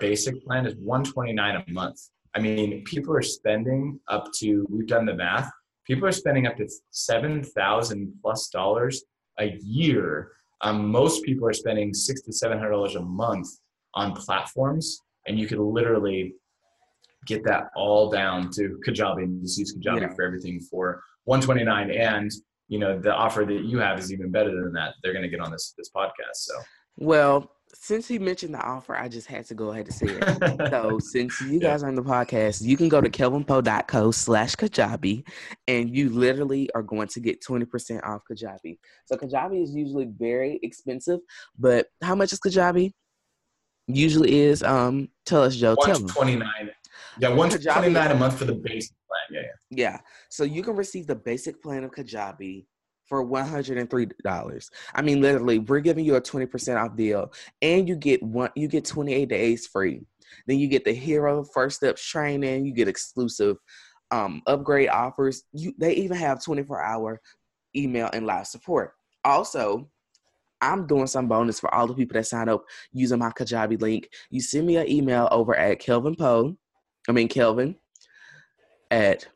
basic 0.00 0.44
plan 0.44 0.66
is 0.66 0.74
129 0.76 1.64
a 1.66 1.72
month. 1.72 2.00
I 2.34 2.40
mean, 2.40 2.84
people 2.84 3.14
are 3.16 3.22
spending 3.22 3.98
up 4.08 4.28
to 4.38 4.66
we've 4.68 4.86
done 4.86 5.06
the 5.06 5.14
math. 5.14 5.50
people 5.86 6.06
are 6.06 6.12
spending 6.12 6.46
up 6.46 6.56
to 6.56 6.68
seven 6.90 7.42
thousand 7.42 8.12
plus 8.22 8.48
dollars 8.48 9.04
a 9.40 9.56
year. 9.62 10.32
Um, 10.60 10.88
most 10.90 11.24
people 11.24 11.46
are 11.48 11.52
spending 11.52 11.94
six 11.94 12.22
to 12.22 12.32
seven 12.32 12.58
hundred 12.58 12.72
dollars 12.72 12.96
a 12.96 13.02
month 13.02 13.48
on 13.94 14.12
platforms, 14.12 15.00
and 15.26 15.38
you 15.38 15.46
could 15.46 15.58
literally 15.58 16.34
get 17.26 17.44
that 17.44 17.70
all 17.76 18.10
down 18.10 18.50
to 18.50 18.78
Kajabi 18.86 19.24
and 19.24 19.42
just 19.42 19.58
use 19.58 19.76
Kajabi 19.76 20.02
yeah. 20.02 20.14
for 20.14 20.22
everything 20.22 20.60
for 20.60 21.02
129 21.24 21.90
and 21.90 22.30
you 22.68 22.78
know 22.78 22.98
the 22.98 23.14
offer 23.14 23.44
that 23.44 23.64
you 23.64 23.78
have 23.78 23.98
is 23.98 24.12
even 24.12 24.30
better 24.30 24.50
than 24.50 24.72
that 24.72 24.94
they're 25.02 25.12
going 25.12 25.24
to 25.24 25.28
get 25.28 25.40
on 25.40 25.50
this 25.50 25.74
this 25.76 25.90
podcast 25.94 26.34
so 26.34 26.54
well 26.96 27.50
since 27.74 28.08
he 28.08 28.18
mentioned 28.18 28.54
the 28.54 28.60
offer, 28.60 28.96
I 28.96 29.08
just 29.08 29.26
had 29.26 29.44
to 29.46 29.54
go 29.54 29.70
ahead 29.70 29.86
and 29.86 29.94
say 29.94 30.06
it. 30.08 30.70
so 30.70 30.98
since 30.98 31.40
you 31.40 31.60
guys 31.60 31.82
are 31.82 31.88
on 31.88 31.94
the 31.94 32.02
podcast, 32.02 32.62
you 32.62 32.76
can 32.76 32.88
go 32.88 33.00
to 33.00 33.10
kelvinpowe.co 33.10 34.10
slash 34.10 34.54
Kajabi 34.56 35.26
and 35.66 35.94
you 35.94 36.08
literally 36.10 36.70
are 36.74 36.82
going 36.82 37.08
to 37.08 37.20
get 37.20 37.42
20% 37.42 38.04
off 38.04 38.22
Kajabi. 38.30 38.78
So 39.06 39.16
Kajabi 39.16 39.62
is 39.62 39.74
usually 39.74 40.06
very 40.06 40.58
expensive, 40.62 41.20
but 41.58 41.86
how 42.02 42.14
much 42.14 42.32
is 42.32 42.40
Kajabi? 42.40 42.92
Usually 43.86 44.40
is 44.40 44.62
um 44.62 45.08
tell 45.24 45.42
us 45.42 45.56
Joe. 45.56 45.74
Tell 45.76 45.94
129. 45.94 46.70
Yeah, 47.18 47.30
129 47.30 48.10
a 48.10 48.14
month 48.14 48.38
for 48.38 48.44
the 48.44 48.54
basic 48.54 48.94
plan. 49.06 49.20
Yeah, 49.30 49.40
yeah. 49.40 49.90
Yeah. 49.90 49.98
So 50.28 50.44
you 50.44 50.62
can 50.62 50.76
receive 50.76 51.06
the 51.06 51.16
basic 51.16 51.62
plan 51.62 51.84
of 51.84 51.90
Kajabi 51.90 52.66
for 53.08 53.24
$103. 53.26 54.70
I 54.94 55.02
mean, 55.02 55.20
literally, 55.20 55.58
we're 55.58 55.80
giving 55.80 56.04
you 56.04 56.16
a 56.16 56.20
20% 56.20 56.76
off 56.82 56.96
deal 56.96 57.32
and 57.62 57.88
you 57.88 57.96
get 57.96 58.22
one, 58.22 58.50
you 58.54 58.68
get 58.68 58.84
28 58.84 59.28
days 59.28 59.66
free. 59.66 60.02
Then 60.46 60.58
you 60.58 60.68
get 60.68 60.84
the 60.84 60.92
hero 60.92 61.42
first 61.42 61.76
steps 61.76 62.04
training, 62.04 62.66
you 62.66 62.72
get 62.72 62.88
exclusive 62.88 63.56
um, 64.10 64.42
upgrade 64.46 64.88
offers. 64.88 65.44
You 65.52 65.74
they 65.78 65.94
even 65.94 66.16
have 66.16 66.42
24 66.42 66.82
hour 66.82 67.20
email 67.74 68.10
and 68.12 68.26
live 68.26 68.46
support. 68.46 68.92
Also, 69.24 69.88
I'm 70.60 70.86
doing 70.86 71.06
some 71.06 71.28
bonus 71.28 71.60
for 71.60 71.72
all 71.72 71.86
the 71.86 71.94
people 71.94 72.14
that 72.14 72.24
sign 72.24 72.48
up 72.48 72.64
using 72.92 73.18
my 73.18 73.30
Kajabi 73.30 73.80
link. 73.80 74.08
You 74.30 74.40
send 74.40 74.66
me 74.66 74.76
an 74.76 74.90
email 74.90 75.28
over 75.30 75.54
at 75.54 75.78
Kelvin 75.78 76.16
Powe, 76.16 76.56
I 77.08 77.12
mean 77.12 77.28
Kelvin 77.28 77.74
at 78.90 79.26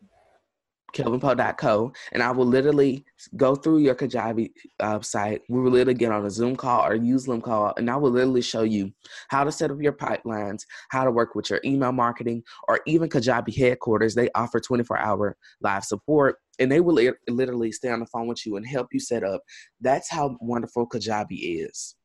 kelvinpowe.co, 0.95 1.93
and 2.13 2.23
I 2.23 2.31
will 2.31 2.47
literally 2.47 3.05
go 3.37 3.55
through 3.55 3.79
your 3.79 3.95
Kajabi 3.95 4.51
uh, 4.79 5.01
site. 5.01 5.41
We 5.49 5.61
will 5.61 5.71
literally 5.71 5.95
get 5.95 6.13
on 6.13 6.27
a 6.27 6.31
Zoom 6.31 6.55
call 6.55 6.87
or 6.87 6.95
use 6.95 7.25
Zoom 7.25 7.41
call, 7.41 7.73
and 7.79 7.91
I 7.91 7.97
will 7.97 8.11
literally 8.11 8.43
show 8.43 8.63
you 8.63 8.93
how 9.29 9.45
to 9.45 9.51
set 9.51 9.71
up 9.71 9.81
your 9.81 9.95
pipelines, 9.95 10.65
how 10.91 11.05
to 11.05 11.11
work 11.11 11.35
with 11.35 11.49
your 11.49 11.61
email 11.65 11.93
marketing, 11.93 12.43
or 12.69 12.81
even 12.87 13.09
Kajabi 13.09 13.57
headquarters. 13.57 14.15
They 14.15 14.29
offer 14.35 14.61
24 14.61 14.99
hour 14.99 15.37
live 15.63 15.85
support, 15.85 16.37
and 16.59 16.71
they 16.71 16.81
will 16.81 16.99
literally 17.29 17.73
stay 17.73 17.89
on 17.89 18.01
the 18.01 18.07
phone 18.07 18.27
with 18.27 18.45
you 18.45 18.57
and 18.57 18.67
help 18.67 18.89
you 18.93 19.01
set 19.01 19.25
up. 19.25 19.41
That's 19.81 20.11
how 20.11 20.37
wonderful 20.41 20.87
Kajabi 20.87 21.67
is. 21.67 21.97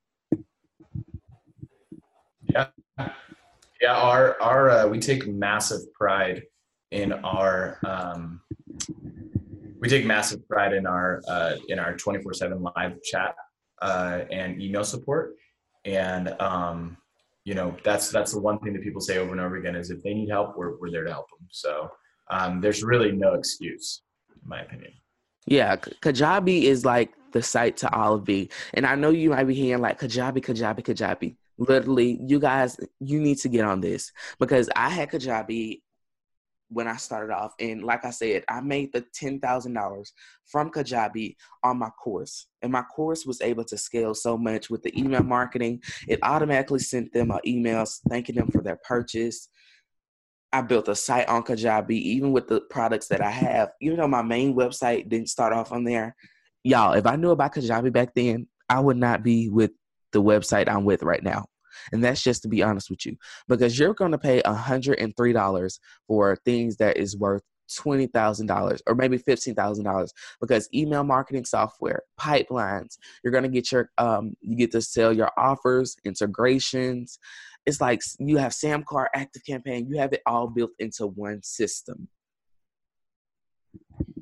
Yeah. 2.42 2.68
Yeah, 3.82 3.96
our 3.96 4.42
our 4.42 4.70
uh, 4.70 4.88
we 4.88 5.00
take 5.00 5.28
massive 5.28 5.82
pride 5.94 6.44
in 6.92 7.14
our 7.14 7.78
um, 7.86 8.42
we 9.80 9.88
take 9.88 10.06
massive 10.06 10.48
pride 10.48 10.74
in 10.74 10.88
our 10.88 11.22
uh, 11.28 11.56
in 11.68 11.80
our 11.80 11.94
24/7 11.94 12.74
live 12.76 13.02
chat 13.04 13.36
uh, 13.82 14.22
and 14.32 14.62
email 14.62 14.84
support, 14.84 15.36
and 15.86 16.36
um, 16.42 16.98
you 17.46 17.54
know 17.54 17.76
that's 17.84 18.10
that's 18.10 18.32
the 18.32 18.40
one 18.40 18.60
thing 18.60 18.74
that 18.74 18.82
people 18.82 19.02
say 19.02 19.18
over 19.20 19.32
and 19.32 19.42
over 19.42 19.58
again 19.58 19.76
is 19.76 19.92
if 19.92 20.02
they 20.02 20.14
need 20.14 20.30
help, 20.30 20.58
we're 20.58 20.78
we're 20.78 20.92
there 20.92 21.04
to 21.04 21.12
help 21.12 21.30
them. 21.30 21.48
So 21.52 21.90
um, 22.32 22.62
there's 22.62 22.84
really 22.84 23.12
no 23.12 23.34
excuse, 23.34 24.02
in 24.32 24.50
my 24.50 24.62
opinion. 24.62 24.92
Yeah, 25.46 25.76
Kajabi 25.76 26.64
is 26.64 26.84
like 26.84 27.14
the 27.32 27.42
site 27.42 27.78
to 27.78 27.94
all 27.94 28.16
of 28.16 28.28
me, 28.28 28.50
and 28.74 28.88
I 28.88 28.96
know 28.96 29.12
you 29.12 29.30
might 29.30 29.46
be 29.46 29.54
hearing 29.54 29.82
like 29.82 30.00
Kajabi, 30.00 30.44
Kajabi, 30.44 30.84
Kajabi. 30.84 31.36
Literally, 31.58 32.20
you 32.26 32.40
guys, 32.40 32.78
you 33.00 33.20
need 33.20 33.38
to 33.40 33.50
get 33.50 33.66
on 33.66 33.82
this 33.82 34.12
because 34.40 34.70
I 34.76 34.90
had 34.90 35.10
Kajabi 35.10 35.82
when 36.70 36.88
I 36.88 36.98
started 36.98 37.34
off. 37.34 37.54
And 37.60 37.84
like 37.84 38.06
I 38.06 38.12
said, 38.12 38.44
I 38.50 38.62
made 38.62 38.92
the 38.94 39.06
$10,000 39.20 40.12
from 40.46 40.72
Kajabi 40.72 41.36
on 41.64 41.80
my 41.80 41.90
course. 41.90 42.48
And 42.62 42.72
my 42.72 42.84
course 42.84 43.26
was 43.26 43.42
able 43.42 43.64
to 43.66 43.78
scale 43.78 44.14
so 44.14 44.38
much 44.38 44.70
with 44.70 44.84
the 44.84 44.98
email 45.00 45.24
marketing. 45.24 45.82
It 46.08 46.20
automatically 46.24 46.80
sent 46.80 47.14
them 47.14 47.32
an 47.32 47.40
emails 47.48 48.00
thanking 48.10 48.36
them 48.36 48.50
for 48.52 48.62
their 48.62 48.80
purchase. 48.84 49.50
I 50.52 50.62
built 50.62 50.88
a 50.88 50.96
site 50.96 51.28
on 51.28 51.44
Kajabi, 51.44 51.92
even 51.92 52.32
with 52.32 52.48
the 52.48 52.62
products 52.62 53.08
that 53.08 53.22
I 53.22 53.32
have. 53.32 53.72
Even 53.82 53.98
though 53.98 54.08
my 54.08 54.22
main 54.22 54.56
website 54.56 55.10
didn't 55.10 55.30
start 55.30 55.54
off 55.54 55.72
on 55.72 55.84
there, 55.84 56.16
y'all, 56.64 56.94
if 56.94 57.06
I 57.06 57.16
knew 57.16 57.32
about 57.32 57.54
Kajabi 57.54 57.92
back 57.92 58.14
then, 58.14 58.48
I 58.70 58.80
would 58.80 58.98
not 58.98 59.24
be 59.24 59.50
with 59.50 59.72
the 60.12 60.22
website 60.22 60.70
I'm 60.70 60.86
with 60.86 61.04
right 61.04 61.24
now. 61.24 61.46
And 61.92 62.04
that's 62.04 62.24
just 62.24 62.42
to 62.42 62.48
be 62.48 62.64
honest 62.64 62.90
with 62.90 63.06
you, 63.06 63.18
because 63.48 63.78
you're 63.78 63.94
going 63.94 64.12
to 64.12 64.18
pay 64.18 64.42
$103 64.42 65.80
for 66.08 66.36
things 66.44 66.78
that 66.78 66.98
is 66.98 67.16
worth 67.16 67.44
$20,000 67.70 68.82
or 68.88 68.96
maybe 68.96 69.18
$15,000 69.18 70.10
because 70.40 70.70
email 70.74 71.04
marketing 71.04 71.46
software, 71.46 72.02
pipelines, 72.20 72.98
you're 73.24 73.32
going 73.32 73.44
to 73.44 73.50
get 73.50 73.72
your, 73.72 73.90
um, 73.98 74.34
you 74.42 74.56
get 74.56 74.72
to 74.72 74.82
sell 74.82 75.14
your 75.14 75.32
offers, 75.38 75.98
integrations. 76.06 77.20
It's 77.66 77.82
like 77.82 78.02
you 78.20 78.38
have 78.38 78.54
SamCart 78.54 79.08
Active 79.14 79.44
Campaign, 79.46 79.88
you 79.90 80.00
have 80.00 80.14
it 80.14 80.22
all 80.26 80.48
built 80.48 80.72
into 80.80 81.08
one 81.08 81.44
system. 81.44 82.08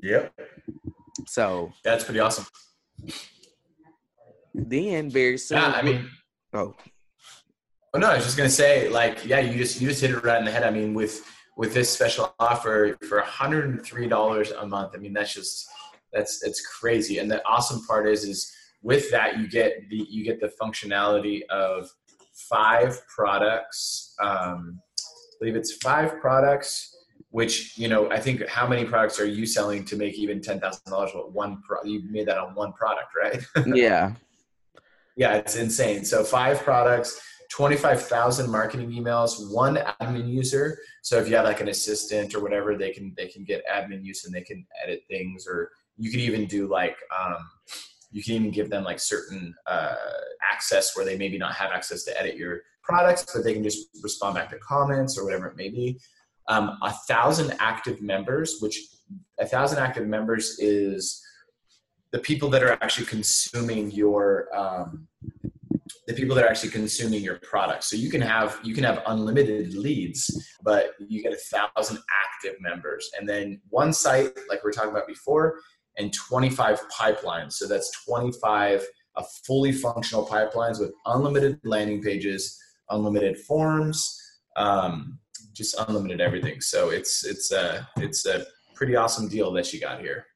Yep. 0.02 0.34
So 1.28 1.72
that's 1.84 2.04
pretty 2.04 2.20
awesome. 2.20 2.46
Then 4.58 5.10
very 5.10 5.38
soon. 5.38 5.58
Yeah, 5.58 5.72
I 5.72 5.82
mean, 5.82 6.10
oh, 6.54 6.76
Oh 7.96 7.98
no, 7.98 8.10
I 8.10 8.16
was 8.16 8.26
just 8.26 8.36
gonna 8.36 8.50
say, 8.50 8.90
like, 8.90 9.26
yeah, 9.26 9.40
you 9.40 9.58
just 9.58 9.80
you 9.80 9.88
just 9.88 10.02
hit 10.02 10.12
it 10.12 10.22
right 10.22 10.38
in 10.38 10.44
the 10.44 10.52
head. 10.52 10.64
I 10.64 10.70
mean, 10.70 10.94
with 10.94 11.26
with 11.56 11.74
this 11.74 11.90
special 11.90 12.36
offer 12.40 12.98
for 13.08 13.22
$103 13.22 14.62
a 14.62 14.68
month, 14.68 14.92
I 14.94 14.98
mean, 14.98 15.14
that's 15.14 15.34
just 15.34 15.66
that's 16.12 16.44
it's 16.44 16.60
crazy. 16.68 17.20
And 17.20 17.32
the 17.32 17.42
awesome 17.48 17.86
part 17.86 18.06
is, 18.06 18.26
is 18.26 18.54
with 18.82 19.10
that 19.12 19.40
you 19.40 19.48
get 19.48 19.90
the 19.90 20.06
you 20.10 20.26
get 20.26 20.42
the 20.42 20.52
functionality 20.62 21.44
of 21.50 21.90
five 22.34 23.02
products. 23.08 24.14
Um, 24.22 24.82
I 25.00 25.36
believe 25.40 25.56
it's 25.56 25.78
five 25.78 26.20
products. 26.20 26.92
Which 27.30 27.78
you 27.78 27.88
know, 27.88 28.12
I 28.12 28.20
think 28.20 28.46
how 28.48 28.68
many 28.68 28.84
products 28.84 29.22
are 29.22 29.26
you 29.26 29.46
selling 29.46 29.86
to 29.86 29.96
make 29.96 30.16
even 30.16 30.42
ten 30.42 30.60
thousand 30.60 30.92
dollars? 30.92 31.12
What 31.14 31.32
one 31.32 31.62
pro- 31.66 31.84
you 31.86 32.04
made 32.10 32.28
that 32.28 32.38
on 32.38 32.56
one 32.56 32.74
product, 32.74 33.14
right? 33.16 33.42
yeah, 33.74 34.16
yeah, 35.16 35.36
it's 35.36 35.56
insane. 35.56 36.06
So 36.06 36.24
five 36.24 36.60
products 36.60 37.22
25,000 37.52 38.50
marketing 38.50 38.92
emails, 38.92 39.52
one 39.54 39.76
admin 40.02 40.28
user. 40.28 40.78
So 41.02 41.18
if 41.20 41.30
you 41.30 41.36
have 41.36 41.46
like 41.46 41.62
an 41.62 41.70
assistant 41.70 42.34
or 42.36 42.42
whatever, 42.42 42.76
they 42.76 42.92
can 42.92 43.14
they 43.16 43.28
can 43.28 43.44
get 43.44 43.64
admin 43.72 44.04
use 44.04 44.26
and 44.26 44.34
they 44.34 44.42
can 44.42 44.66
edit 44.84 45.04
things, 45.08 45.48
or 45.48 45.72
you 45.98 46.12
could 46.12 46.20
even 46.20 46.46
do 46.46 46.68
like 46.68 46.98
um, 47.18 47.38
you 48.12 48.24
can 48.24 48.34
even 48.34 48.52
give 48.52 48.70
them 48.70 48.84
like 48.84 49.00
certain 49.00 49.54
uh, 49.68 49.96
access 50.52 50.96
where 50.96 51.06
they 51.06 51.18
maybe 51.18 51.38
not 51.38 51.54
have 51.54 51.72
access 51.72 52.04
to 52.04 52.20
edit 52.20 52.36
your 52.36 52.62
products, 52.84 53.26
but 53.34 53.44
they 53.44 53.54
can 53.54 53.64
just 53.64 53.88
respond 54.04 54.36
back 54.36 54.50
to 54.50 54.58
comments 54.60 55.18
or 55.18 55.24
whatever 55.24 55.48
it 55.48 55.56
may 55.56 55.70
be. 55.70 56.00
Um, 56.48 56.78
a 56.84 56.92
thousand 57.08 57.56
active 57.60 58.02
members, 58.02 58.58
which 58.60 58.80
a 59.40 59.46
thousand 59.46 59.80
active 59.80 60.08
members 60.08 60.60
is 60.60 61.25
the 62.16 62.22
people 62.22 62.48
that 62.48 62.64
are 62.64 62.72
actually 62.82 63.06
consuming 63.06 63.92
your 63.92 64.48
um, 64.56 65.06
the 66.08 66.14
people 66.14 66.34
that 66.34 66.46
are 66.46 66.48
actually 66.48 66.70
consuming 66.70 67.22
your 67.22 67.40
product. 67.40 67.84
So 67.84 67.98
you 67.98 68.10
can 68.10 68.22
have 68.22 68.58
you 68.64 68.74
can 68.74 68.86
have 68.86 69.04
unlimited 69.08 69.74
leads, 69.74 70.22
but 70.64 70.92
you 70.98 71.22
get 71.22 71.34
a 71.34 71.68
thousand 71.76 71.98
active 72.24 72.56
members, 72.62 73.12
and 73.20 73.28
then 73.28 73.60
one 73.68 73.92
site 73.92 74.30
like 74.48 74.64
we 74.64 74.70
are 74.70 74.72
talking 74.72 74.92
about 74.92 75.10
before, 75.10 75.60
and 75.98 76.14
25 76.14 76.88
pipelines. 76.88 77.54
So 77.54 77.68
that's 77.68 77.92
25 78.06 78.86
a 79.18 79.24
fully 79.46 79.74
functional 79.74 80.26
pipelines 80.26 80.80
with 80.80 80.94
unlimited 81.08 81.60
landing 81.66 82.02
pages, 82.02 82.58
unlimited 82.92 83.38
forms, 83.40 84.22
um, 84.56 85.20
just 85.52 85.76
unlimited 85.90 86.22
everything. 86.22 86.62
So 86.62 86.92
it's 86.92 87.26
it's 87.26 87.52
a 87.52 87.86
it's 87.98 88.26
a 88.26 88.46
pretty 88.74 88.96
awesome 88.96 89.28
deal 89.28 89.52
that 89.52 89.74
you 89.74 89.82
got 89.82 90.00
here. 90.00 90.28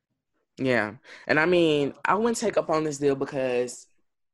Yeah, 0.60 0.94
and 1.28 1.40
I 1.40 1.46
mean 1.46 1.94
I 2.04 2.16
wouldn't 2.16 2.38
take 2.38 2.58
up 2.58 2.70
on 2.70 2.84
this 2.84 2.98
deal 2.98 3.16
because 3.16 3.88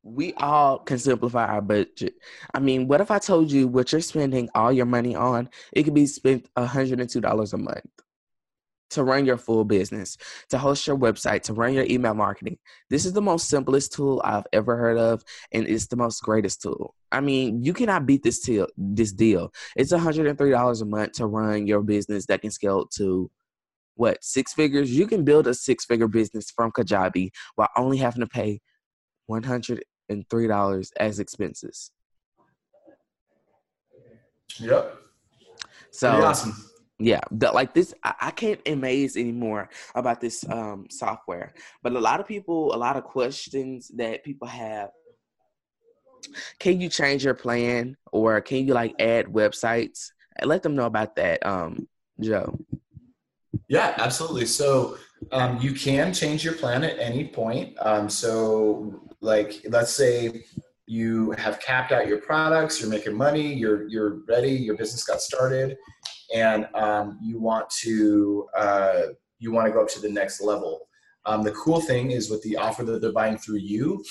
we 0.03 0.33
all 0.33 0.79
can 0.79 0.99
simplify 0.99 1.45
our 1.47 1.61
budget. 1.61 2.13
I 2.53 2.59
mean, 2.59 2.87
what 2.87 3.01
if 3.01 3.09
I 3.09 3.19
told 3.19 3.51
you 3.51 3.67
what 3.67 3.91
you're 3.91 4.01
spending 4.01 4.49
all 4.53 4.71
your 4.71 4.85
money 4.85 5.15
on? 5.15 5.49
It 5.73 5.83
could 5.83 5.95
be 5.95 6.05
spent 6.05 6.47
$102 6.55 7.53
a 7.53 7.57
month 7.57 7.85
to 8.91 9.03
run 9.03 9.25
your 9.25 9.37
full 9.37 9.65
business, 9.65 10.15
to 10.49 10.59
host 10.59 10.85
your 10.85 10.95
website, 10.95 11.41
to 11.41 11.53
run 11.53 11.73
your 11.73 11.85
email 11.89 12.13
marketing. 12.13 12.57
This 12.89 13.05
is 13.05 13.13
the 13.13 13.21
most 13.21 13.49
simplest 13.49 13.93
tool 13.93 14.21
I've 14.23 14.45
ever 14.53 14.77
heard 14.77 14.97
of, 14.97 15.23
and 15.51 15.67
it's 15.67 15.87
the 15.87 15.95
most 15.95 16.21
greatest 16.21 16.61
tool. 16.61 16.93
I 17.11 17.21
mean, 17.21 17.63
you 17.63 17.73
cannot 17.73 18.05
beat 18.05 18.21
this 18.21 18.39
deal. 18.41 18.67
This 18.77 19.11
deal. 19.11 19.51
It's 19.75 19.91
$103 19.91 20.81
a 20.81 20.85
month 20.85 21.13
to 21.13 21.25
run 21.25 21.65
your 21.65 21.81
business 21.81 22.27
that 22.27 22.41
can 22.41 22.51
scale 22.51 22.85
to 22.97 23.31
what 23.95 24.23
six 24.23 24.53
figures. 24.53 24.91
You 24.91 25.07
can 25.07 25.23
build 25.23 25.47
a 25.47 25.53
six 25.53 25.85
figure 25.85 26.07
business 26.07 26.51
from 26.51 26.71
Kajabi 26.71 27.31
while 27.55 27.69
only 27.77 27.97
having 27.97 28.21
to 28.21 28.27
pay 28.27 28.61
one 29.25 29.43
hundred 29.43 29.83
and 30.09 30.23
three 30.29 30.47
dollars 30.47 30.91
as 30.99 31.19
expenses. 31.19 31.91
Yep. 34.59 34.97
So 35.91 36.11
Pretty 36.11 36.25
awesome. 36.25 36.65
yeah 36.99 37.21
the, 37.31 37.51
like 37.51 37.73
this 37.73 37.93
I, 38.03 38.13
I 38.21 38.31
can't 38.31 38.61
amaze 38.65 39.17
anymore 39.17 39.69
about 39.95 40.21
this 40.21 40.47
um 40.49 40.87
software 40.89 41.53
but 41.83 41.93
a 41.93 41.99
lot 41.99 42.19
of 42.19 42.27
people 42.27 42.73
a 42.73 42.77
lot 42.77 42.95
of 42.95 43.03
questions 43.03 43.91
that 43.95 44.23
people 44.23 44.47
have 44.47 44.89
can 46.59 46.79
you 46.79 46.89
change 46.89 47.25
your 47.25 47.33
plan 47.33 47.97
or 48.11 48.39
can 48.41 48.65
you 48.67 48.73
like 48.73 48.93
add 48.99 49.25
websites 49.25 50.11
let 50.43 50.63
them 50.63 50.75
know 50.75 50.85
about 50.85 51.15
that 51.17 51.45
um 51.45 51.87
joe 52.21 52.57
Yeah, 53.75 53.93
absolutely. 53.97 54.45
So 54.45 54.97
um, 55.33 55.59
you 55.59 55.73
can 55.73 56.13
change 56.13 56.45
your 56.45 56.53
plan 56.53 56.83
at 56.85 56.97
any 56.97 57.27
point. 57.27 57.75
Um, 57.81 58.09
so, 58.09 59.01
like, 59.19 59.65
let's 59.67 59.91
say 59.91 60.45
you 60.87 61.31
have 61.31 61.59
capped 61.59 61.91
out 61.91 62.07
your 62.07 62.19
products, 62.19 62.79
you're 62.79 62.89
making 62.89 63.15
money, 63.15 63.53
you're 63.53 63.87
you're 63.89 64.19
ready, 64.29 64.51
your 64.51 64.77
business 64.77 65.03
got 65.03 65.19
started, 65.19 65.75
and 66.33 66.67
um, 66.73 67.19
you 67.21 67.39
want 67.39 67.69
to 67.81 68.47
uh, 68.55 69.01
you 69.39 69.51
want 69.51 69.67
to 69.67 69.73
go 69.73 69.81
up 69.81 69.89
to 69.89 69.99
the 69.99 70.09
next 70.09 70.41
level. 70.41 70.87
Um, 71.25 71.43
the 71.43 71.51
cool 71.51 71.81
thing 71.81 72.11
is 72.11 72.29
with 72.29 72.41
the 72.43 72.55
offer 72.55 72.83
that 72.85 73.01
they're 73.01 73.11
buying 73.11 73.37
through 73.37 73.57
you, 73.57 74.03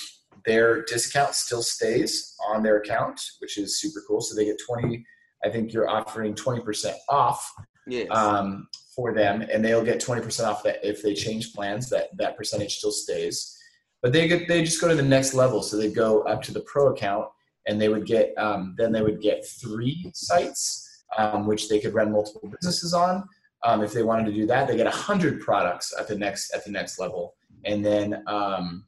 their 0.44 0.84
discount 0.84 1.34
still 1.34 1.62
stays 1.62 2.34
on 2.48 2.62
their 2.62 2.78
account, 2.78 3.18
which 3.38 3.56
is 3.56 3.80
super 3.80 4.02
cool. 4.06 4.20
So 4.20 4.34
they 4.34 4.44
get 4.44 4.60
twenty. 4.66 5.06
I 5.42 5.48
think 5.48 5.72
you're 5.72 5.88
offering 5.88 6.34
twenty 6.34 6.60
percent 6.60 6.96
off 7.08 7.50
yes 7.86 8.08
um, 8.10 8.66
for 8.94 9.14
them, 9.14 9.42
and 9.42 9.64
they'll 9.64 9.84
get 9.84 10.00
20% 10.00 10.44
off 10.44 10.62
that 10.62 10.84
if 10.86 11.02
they 11.02 11.14
change 11.14 11.52
plans. 11.52 11.88
That 11.90 12.16
that 12.16 12.36
percentage 12.36 12.78
still 12.78 12.92
stays, 12.92 13.56
but 14.02 14.12
they 14.12 14.28
get 14.28 14.48
they 14.48 14.64
just 14.64 14.80
go 14.80 14.88
to 14.88 14.94
the 14.94 15.02
next 15.02 15.34
level. 15.34 15.62
So 15.62 15.76
they 15.76 15.90
go 15.90 16.22
up 16.22 16.42
to 16.42 16.52
the 16.52 16.60
pro 16.60 16.92
account, 16.92 17.28
and 17.66 17.80
they 17.80 17.88
would 17.88 18.06
get 18.06 18.34
um, 18.38 18.74
then 18.78 18.92
they 18.92 19.02
would 19.02 19.20
get 19.20 19.46
three 19.46 20.10
sites, 20.14 21.04
um, 21.18 21.46
which 21.46 21.68
they 21.68 21.80
could 21.80 21.94
run 21.94 22.12
multiple 22.12 22.48
businesses 22.48 22.94
on. 22.94 23.28
Um, 23.64 23.82
if 23.82 23.92
they 23.92 24.02
wanted 24.02 24.26
to 24.26 24.32
do 24.32 24.46
that, 24.46 24.68
they 24.68 24.76
get 24.76 24.84
100 24.84 25.40
products 25.40 25.94
at 25.98 26.06
the 26.06 26.16
next 26.16 26.52
at 26.54 26.64
the 26.64 26.70
next 26.70 26.98
level, 26.98 27.34
and 27.64 27.84
then 27.84 28.22
um, 28.26 28.86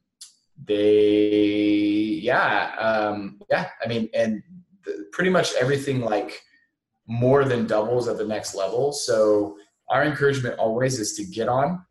they 0.65 2.19
yeah 2.21 2.75
um, 2.77 3.39
yeah 3.49 3.69
I 3.83 3.87
mean 3.87 4.09
and 4.13 4.43
pretty 5.11 5.29
much 5.29 5.53
everything 5.55 6.01
like 6.01 6.41
more 7.07 7.45
than 7.45 7.67
doubles 7.67 8.07
at 8.07 8.17
the 8.17 8.25
next 8.25 8.53
level. 8.53 8.91
So 8.91 9.57
our 9.89 10.03
encouragement 10.03 10.59
always 10.59 10.99
is 10.99 11.13
to 11.15 11.23
get 11.23 11.47
on. 11.47 11.83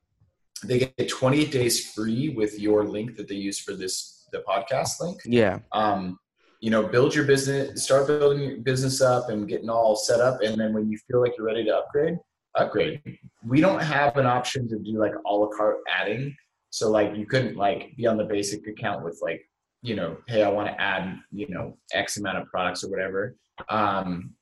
They 0.65 0.79
get 0.79 1.09
28 1.09 1.51
days 1.51 1.93
free 1.93 2.31
with 2.31 2.59
your 2.59 2.85
link 2.85 3.17
that 3.17 3.29
they 3.29 3.35
use 3.35 3.59
for 3.59 3.75
this 3.75 4.29
the 4.33 4.43
podcast 4.49 5.01
link. 5.01 5.21
yeah 5.25 5.61
Um, 5.73 6.19
you 6.61 6.71
know, 6.71 6.83
build 6.83 7.15
your 7.15 7.25
business, 7.25 7.85
start 7.85 8.07
building 8.07 8.43
your 8.43 8.59
business 8.59 9.01
up 9.01 9.29
and 9.29 9.47
getting 9.47 9.69
all 9.69 9.95
set 9.95 10.21
up, 10.21 10.41
and 10.43 10.59
then 10.59 10.73
when 10.73 10.91
you 10.91 10.99
feel 11.07 11.21
like 11.21 11.35
you're 11.37 11.47
ready 11.47 11.65
to 11.65 11.77
upgrade, 11.77 12.19
upgrade. 12.57 13.01
We 13.47 13.61
don't 13.61 13.83
have 13.83 14.17
an 14.17 14.27
option 14.27 14.69
to 14.69 14.79
do 14.79 14.99
like 14.99 15.13
a 15.27 15.33
la 15.33 15.49
carte 15.49 15.79
adding. 15.89 16.35
So 16.71 16.91
like 16.91 17.15
you 17.17 17.27
couldn't 17.27 17.57
like 17.57 17.97
be 17.97 18.07
on 18.07 18.17
the 18.17 18.25
basic 18.25 18.67
account 18.67 19.05
with 19.05 19.21
like, 19.23 19.49
you 19.83 19.95
know, 19.95 20.17
hey, 20.27 20.43
I 20.43 20.49
want 20.49 20.69
to 20.69 20.81
add, 20.81 21.19
you 21.31 21.49
know, 21.49 21.77
X 21.93 22.17
amount 22.17 22.39
of 22.39 22.49
products 22.49 22.83
or 22.83 22.91
whatever. 22.91 23.37
Um, 23.69 24.35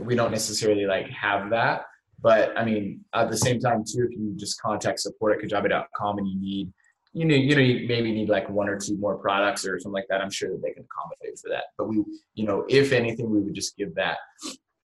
we 0.00 0.14
don't 0.14 0.30
necessarily 0.30 0.86
like 0.86 1.08
have 1.10 1.50
that. 1.50 1.86
But 2.22 2.56
I 2.56 2.64
mean, 2.64 3.04
at 3.14 3.30
the 3.30 3.36
same 3.36 3.58
time 3.58 3.84
too, 3.84 4.08
if 4.08 4.16
you 4.16 4.32
just 4.36 4.60
contact 4.60 5.00
support 5.00 5.36
at 5.36 5.44
kajabi.com 5.44 6.18
and 6.18 6.28
you 6.28 6.40
need, 6.40 6.72
you 7.12 7.24
know, 7.24 7.34
you 7.34 7.54
know, 7.54 7.60
you 7.60 7.88
maybe 7.88 8.12
need 8.12 8.28
like 8.28 8.48
one 8.48 8.68
or 8.68 8.78
two 8.78 8.96
more 8.96 9.18
products 9.18 9.66
or 9.66 9.78
something 9.78 9.92
like 9.92 10.06
that. 10.08 10.20
I'm 10.20 10.30
sure 10.30 10.50
that 10.50 10.62
they 10.62 10.70
can 10.70 10.84
accommodate 10.84 11.38
for 11.38 11.50
that. 11.50 11.64
But 11.76 11.88
we, 11.88 11.96
you 12.34 12.46
know, 12.46 12.64
if 12.68 12.92
anything, 12.92 13.28
we 13.28 13.40
would 13.40 13.54
just 13.54 13.76
give 13.76 13.94
that. 13.96 14.18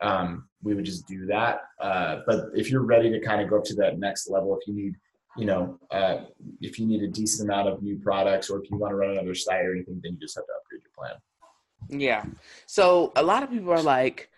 Um, 0.01 0.49
we 0.63 0.75
would 0.75 0.85
just 0.85 1.07
do 1.07 1.27
that. 1.27 1.63
Uh, 1.81 2.21
but 2.27 2.47
if 2.55 2.71
you're 2.71 2.83
ready 2.83 3.11
to 3.11 3.21
kind 3.21 3.41
of 3.41 3.49
go 3.49 3.59
up 3.59 3.65
to 3.65 3.75
that 3.77 3.99
next 3.99 4.29
level, 4.29 4.59
if 4.61 4.67
you 4.67 4.75
need, 4.75 4.95
you 5.37 5.47
know, 5.47 5.79
uh, 5.91 6.25
if 6.61 6.79
you 6.79 6.87
need 6.87 7.03
a 7.03 7.09
decent 7.09 7.49
amount 7.49 7.69
of 7.69 7.83
new 7.83 7.99
products 7.99 8.51
or 8.51 8.63
if 8.63 8.71
you 8.71 8.77
want 8.77 8.91
to 8.91 8.97
run 8.97 9.11
another 9.11 9.35
site 9.35 9.65
or 9.65 9.73
anything, 9.73 10.01
then 10.03 10.13
you 10.13 10.19
just 10.19 10.37
have 10.37 10.45
to 10.45 10.53
upgrade 10.61 10.83
your 10.83 10.91
plan. 10.97 12.01
Yeah. 12.01 12.25
So 12.67 13.13
a 13.15 13.23
lot 13.23 13.43
of 13.43 13.51
people 13.51 13.73
are 13.73 13.83
like, 13.83 14.31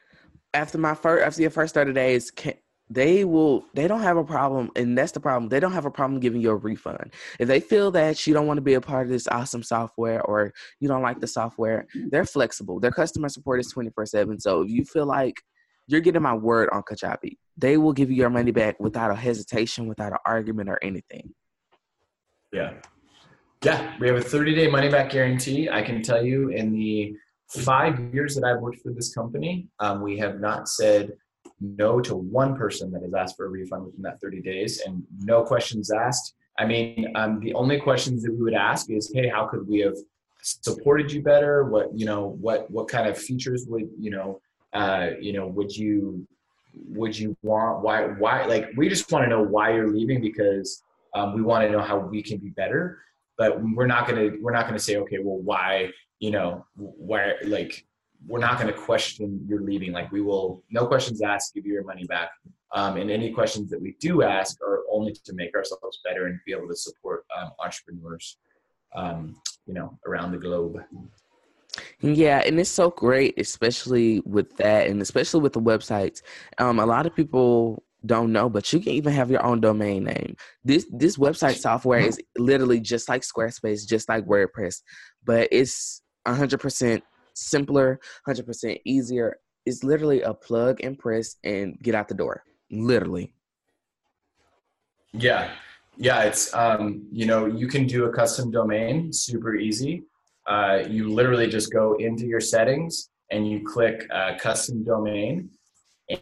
after 0.53 0.79
my 0.79 0.95
first, 0.95 1.25
after 1.25 1.43
your 1.43 1.51
first 1.51 1.75
thirty 1.75 1.93
days, 1.93 2.31
can, 2.31 2.55
they 2.90 3.24
will. 3.24 3.64
They 3.72 3.87
don't 3.87 4.03
have 4.03 4.16
a 4.16 4.24
problem, 4.24 4.72
and 4.74 4.98
that's 4.98 5.12
the 5.12 5.20
problem. 5.20 5.48
They 5.48 5.61
don't 5.61 5.72
have 5.72 5.87
a 5.87 5.90
problem 5.90 6.18
giving 6.18 6.40
you 6.40 6.50
a 6.50 6.57
refund 6.57 7.12
if 7.38 7.46
they 7.46 7.61
feel 7.61 7.92
that 7.92 8.26
you 8.26 8.35
don't 8.35 8.48
want 8.48 8.59
to 8.59 8.62
be 8.62 8.74
a 8.74 8.81
part 8.81 9.07
of 9.07 9.12
this 9.12 9.29
awesome 9.29 9.62
software 9.62 10.20
or 10.22 10.53
you 10.81 10.88
don't 10.88 11.03
like 11.03 11.20
the 11.20 11.29
software. 11.29 11.87
They're 12.11 12.24
flexible. 12.24 12.81
Their 12.81 12.90
customer 12.90 13.29
support 13.29 13.61
is 13.61 13.70
twenty 13.70 13.90
four 13.90 14.07
seven. 14.07 14.40
So 14.40 14.62
if 14.62 14.70
you 14.70 14.85
feel 14.85 15.07
like 15.07 15.40
you're 15.87 16.00
getting 16.00 16.22
my 16.22 16.35
word 16.35 16.68
on 16.72 16.83
Kajabi, 16.83 17.37
they 17.57 17.76
will 17.76 17.92
give 17.92 18.11
you 18.11 18.16
your 18.16 18.31
money 18.31 18.50
back 18.50 18.81
without 18.81 19.12
a 19.12 19.14
hesitation, 19.14 19.87
without 19.87 20.12
an 20.12 20.18
argument 20.26 20.68
or 20.68 20.79
anything. 20.83 21.33
Yeah. 22.53 22.74
Yeah. 23.64 23.94
We 24.00 24.09
have 24.09 24.16
a 24.16 24.22
30 24.22 24.55
day 24.55 24.68
money 24.68 24.88
back 24.88 25.11
guarantee. 25.11 25.70
I 25.70 25.83
can 25.83 26.03
tell 26.03 26.24
you 26.24 26.48
in 26.48 26.72
the 26.72 27.14
five 27.48 28.12
years 28.12 28.35
that 28.35 28.44
I've 28.44 28.61
worked 28.61 28.81
for 28.81 28.92
this 28.92 29.14
company, 29.14 29.68
um, 29.79 30.03
we 30.03 30.18
have 30.18 30.40
not 30.40 30.68
said 30.68 31.12
no 31.61 32.01
to 32.01 32.16
one 32.16 32.57
person 32.57 32.90
that 32.92 33.03
has 33.03 33.14
asked 33.14 33.37
for 33.37 33.46
a 33.46 33.49
refund 33.49 33.87
within 33.87 34.03
that 34.03 34.20
30 34.20 34.40
days 34.40 34.81
and 34.87 35.03
no 35.20 35.42
questions 35.42 35.90
asked. 35.90 36.35
I 36.59 36.66
mean, 36.66 37.12
um, 37.14 37.40
the 37.40 37.55
only 37.55 37.79
questions 37.79 38.23
that 38.23 38.33
we 38.33 38.42
would 38.42 38.55
ask 38.55 38.90
is, 38.90 39.11
hey, 39.14 39.29
how 39.29 39.46
could 39.46 39.66
we 39.66 39.81
have 39.81 39.96
supported 40.42 41.12
you 41.12 41.23
better? 41.23 41.64
What, 41.64 41.96
you 41.96 42.07
know, 42.07 42.37
what, 42.40 42.70
what 42.70 42.88
kind 42.88 43.09
of 43.09 43.18
features 43.18 43.66
would, 43.68 43.88
you 43.99 44.11
know, 44.11 44.40
uh, 44.73 45.11
you 45.20 45.33
know, 45.33 45.46
would 45.46 45.75
you, 45.75 46.27
would 46.88 47.18
you 47.18 47.37
want, 47.42 47.83
why, 47.83 48.07
why, 48.07 48.44
like, 48.46 48.70
we 48.77 48.88
just 48.88 49.11
want 49.11 49.25
to 49.25 49.29
know 49.29 49.42
why 49.42 49.75
you're 49.75 49.88
leaving 49.88 50.20
because 50.20 50.83
um, 51.14 51.35
we 51.35 51.42
want 51.42 51.64
to 51.64 51.70
know 51.70 51.83
how 51.83 51.99
we 51.99 52.23
can 52.23 52.38
be 52.38 52.51
better 52.51 52.99
but 53.40 53.59
we're 53.75 53.87
not 53.87 54.07
to 54.07 54.38
we're 54.42 54.53
not 54.53 54.70
to 54.70 54.79
say 54.79 54.96
okay 54.96 55.16
well 55.18 55.38
why 55.38 55.90
you 56.18 56.31
know 56.31 56.64
why 56.77 57.33
like 57.44 57.87
we're 58.27 58.39
not 58.39 58.61
going 58.61 58.73
to 58.73 58.79
question 58.79 59.45
your 59.49 59.61
leaving 59.63 59.93
like 59.93 60.11
we 60.13 60.21
will 60.21 60.63
no 60.71 60.87
questions 60.87 61.23
asked 61.23 61.55
give 61.55 61.67
you 61.67 61.73
your 61.73 61.85
money 61.85 62.05
back 62.05 62.31
um, 62.73 62.97
and 62.97 63.11
any 63.11 63.33
questions 63.33 63.71
that 63.71 63.81
we 63.81 63.97
do 64.01 64.23
ask 64.23 64.61
are 64.63 64.81
only 64.91 65.13
to 65.13 65.33
make 65.35 65.55
ourselves 65.55 66.01
better 66.05 66.27
and 66.27 66.39
be 66.47 66.53
able 66.53 66.69
to 66.69 66.77
support 66.77 67.25
um, 67.37 67.51
entrepreneurs 67.63 68.39
um, 68.95 69.35
you 69.67 69.75
know 69.75 69.99
around 70.07 70.33
the 70.33 70.39
globe 70.39 70.79
Yeah, 72.01 72.43
and 72.45 72.59
it's 72.59 72.71
so 72.71 72.91
great, 72.91 73.39
especially 73.39 74.21
with 74.25 74.57
that, 74.57 74.89
and 74.89 75.01
especially 75.01 75.41
with 75.41 75.53
the 75.53 75.61
websites. 75.61 76.21
Um, 76.59 76.81
a 76.81 76.87
lot 76.87 77.07
of 77.07 77.15
people 77.15 77.85
don't 78.07 78.33
know, 78.33 78.49
but 78.49 78.73
you 78.73 78.81
can 78.81 78.93
even 78.93 79.13
have 79.13 79.31
your 79.31 79.45
own 79.45 79.61
domain 79.61 80.05
name. 80.05 80.37
This 80.65 80.87
this 80.91 81.17
website 81.17 81.57
software 81.57 82.01
is 82.01 82.21
literally 82.37 82.81
just 82.81 83.09
like 83.09 83.23
Squarespace, 83.23 83.87
just 83.87 84.09
like 84.09 84.25
WordPress, 84.25 84.83
but 85.25 85.49
it's 85.53 86.03
hundred 86.27 86.61
percent 86.61 87.03
simpler, 87.35 88.01
hundred 88.25 88.47
percent 88.47 88.79
easier. 88.85 89.37
It's 89.66 89.85
literally 89.85 90.23
a 90.23 90.35
plug 90.35 90.81
and 90.83 90.99
press 90.99 91.37
and 91.45 91.79
get 91.83 91.95
out 91.95 92.09
the 92.09 92.14
door. 92.14 92.43
Literally. 92.71 93.35
Yeah, 95.12 95.51
yeah. 95.97 96.23
It's 96.23 96.55
um, 96.55 97.07
you 97.12 97.27
know 97.27 97.47
you 97.47 97.66
can 97.66 97.87
do 97.87 98.05
a 98.05 98.12
custom 98.12 98.51
domain 98.51 99.12
super 99.12 99.57
easy. 99.57 100.05
Uh, 100.47 100.83
you 100.88 101.09
literally 101.09 101.47
just 101.47 101.73
go 101.73 101.95
into 101.95 102.27
your 102.27 102.40
settings 102.40 103.11
and 103.31 103.49
you 103.49 103.64
click 103.64 104.07
uh, 104.12 104.37
custom 104.38 104.85
domain, 104.85 105.51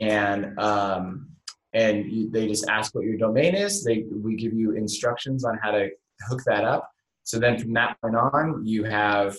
and 0.01 0.59
um, 0.59 1.29
and 1.75 2.11
you, 2.11 2.31
they 2.31 2.47
just 2.47 2.69
ask 2.69 2.95
what 2.95 3.05
your 3.05 3.17
domain 3.17 3.55
is. 3.55 3.85
They 3.85 4.05
we 4.11 4.37
give 4.37 4.55
you 4.55 4.73
instructions 4.73 5.45
on 5.45 5.59
how 5.63 5.73
to 5.73 5.89
hook 6.29 6.41
that 6.47 6.65
up. 6.65 6.91
So 7.25 7.39
then 7.39 7.59
from 7.59 7.75
that 7.75 8.01
point 8.01 8.17
on, 8.17 8.65
you 8.65 8.85
have 8.85 9.37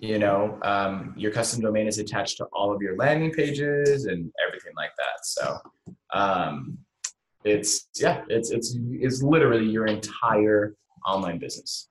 you 0.00 0.18
know 0.18 0.58
um, 0.62 1.14
your 1.16 1.30
custom 1.30 1.60
domain 1.60 1.86
is 1.86 1.98
attached 1.98 2.38
to 2.38 2.46
all 2.52 2.74
of 2.74 2.80
your 2.80 2.96
landing 2.96 3.30
pages 3.30 4.06
and 4.06 4.30
everything 4.46 4.72
like 4.76 4.92
that. 4.96 5.24
So 5.24 5.58
um, 6.12 6.78
it's 7.44 7.88
yeah, 7.98 8.24
it's 8.28 8.50
it's 8.50 8.76
it's 8.92 9.22
literally 9.22 9.66
your 9.66 9.86
entire 9.86 10.74
online 11.06 11.38
business. 11.38 11.88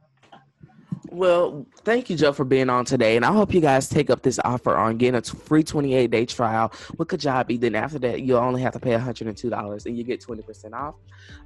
Well, 1.12 1.66
thank 1.86 2.10
you, 2.10 2.16
Joe, 2.16 2.34
for 2.34 2.46
being 2.46 2.70
on 2.70 2.86
today. 2.86 3.16
And 3.16 3.26
I 3.26 3.32
hope 3.32 3.54
you 3.54 3.62
guys 3.62 3.90
take 3.90 4.12
up 4.12 4.22
this 4.22 4.40
offer 4.46 4.76
on 4.76 4.98
getting 4.98 5.16
a 5.16 5.22
free 5.22 5.64
28 5.64 6.12
day 6.12 6.26
trial 6.26 6.72
with 6.98 7.08
Kajabi. 7.08 7.60
Then 7.60 7.74
after 7.74 7.98
that, 8.00 8.22
you'll 8.22 8.38
only 8.38 8.62
have 8.62 8.74
to 8.74 8.80
pay 8.80 8.92
$102 8.92 9.86
and 9.86 9.98
you 9.98 10.04
get 10.04 10.22
20% 10.22 10.74
off. 10.74 10.96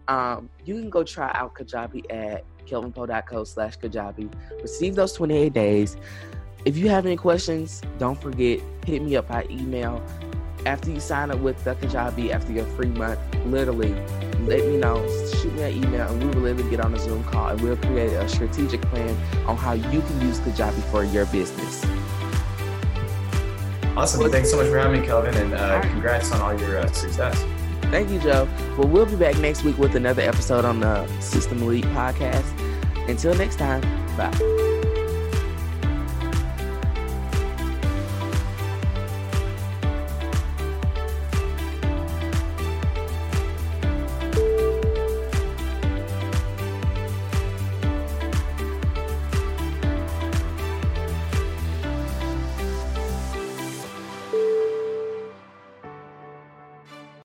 Um, 0.09 0.49
you 0.65 0.75
can 0.75 0.89
go 0.89 1.03
try 1.03 1.31
out 1.33 1.53
Kajabi 1.53 2.03
at 2.11 2.43
kelvinpowe.co 2.65 3.43
slash 3.45 3.77
Kajabi. 3.77 4.33
Receive 4.61 4.95
those 4.95 5.13
28 5.13 5.53
days. 5.53 5.95
If 6.65 6.77
you 6.77 6.87
have 6.89 7.05
any 7.05 7.17
questions, 7.17 7.81
don't 7.97 8.19
forget, 8.21 8.59
hit 8.85 9.01
me 9.01 9.15
up 9.15 9.27
by 9.27 9.45
email. 9.49 10.01
after 10.65 10.89
you 10.91 10.99
sign 10.99 11.31
up 11.31 11.39
with 11.39 11.61
the 11.63 11.75
Kajabi 11.75 12.31
after 12.31 12.53
your 12.53 12.65
free 12.67 12.87
month, 12.87 13.19
literally 13.45 13.93
let 14.45 14.65
me 14.65 14.77
know, 14.77 15.05
shoot 15.41 15.53
me 15.53 15.63
an 15.63 15.83
email, 15.83 16.07
and 16.07 16.23
we 16.23 16.29
will 16.29 16.41
literally 16.41 16.69
get 16.69 16.79
on 16.79 16.93
a 16.93 16.99
Zoom 16.99 17.23
call 17.25 17.49
and 17.49 17.61
we'll 17.61 17.77
create 17.77 18.13
a 18.13 18.27
strategic 18.27 18.81
plan 18.83 19.15
on 19.47 19.57
how 19.57 19.73
you 19.73 20.01
can 20.01 20.21
use 20.21 20.39
Kajabi 20.39 20.81
for 20.91 21.03
your 21.03 21.25
business. 21.27 21.85
Awesome. 23.95 24.21
Well, 24.21 24.31
thanks 24.31 24.49
so 24.49 24.57
much 24.57 24.67
for 24.67 24.79
having 24.79 25.01
me, 25.01 25.05
Kelvin, 25.05 25.35
and 25.35 25.53
uh, 25.53 25.81
congrats 25.81 26.31
on 26.31 26.41
all 26.41 26.59
your 26.59 26.79
uh, 26.79 26.91
success. 26.91 27.43
Thank 27.91 28.09
you, 28.09 28.19
Joe. 28.19 28.47
Well, 28.77 28.87
we'll 28.87 29.05
be 29.05 29.15
back 29.15 29.37
next 29.37 29.63
week 29.63 29.77
with 29.77 29.95
another 29.95 30.23
episode 30.23 30.65
on 30.65 30.79
the 30.79 31.05
System 31.19 31.61
Elite 31.61 31.85
podcast. 31.85 32.49
Until 33.07 33.35
next 33.35 33.59
time, 33.59 33.81
bye. 34.17 34.72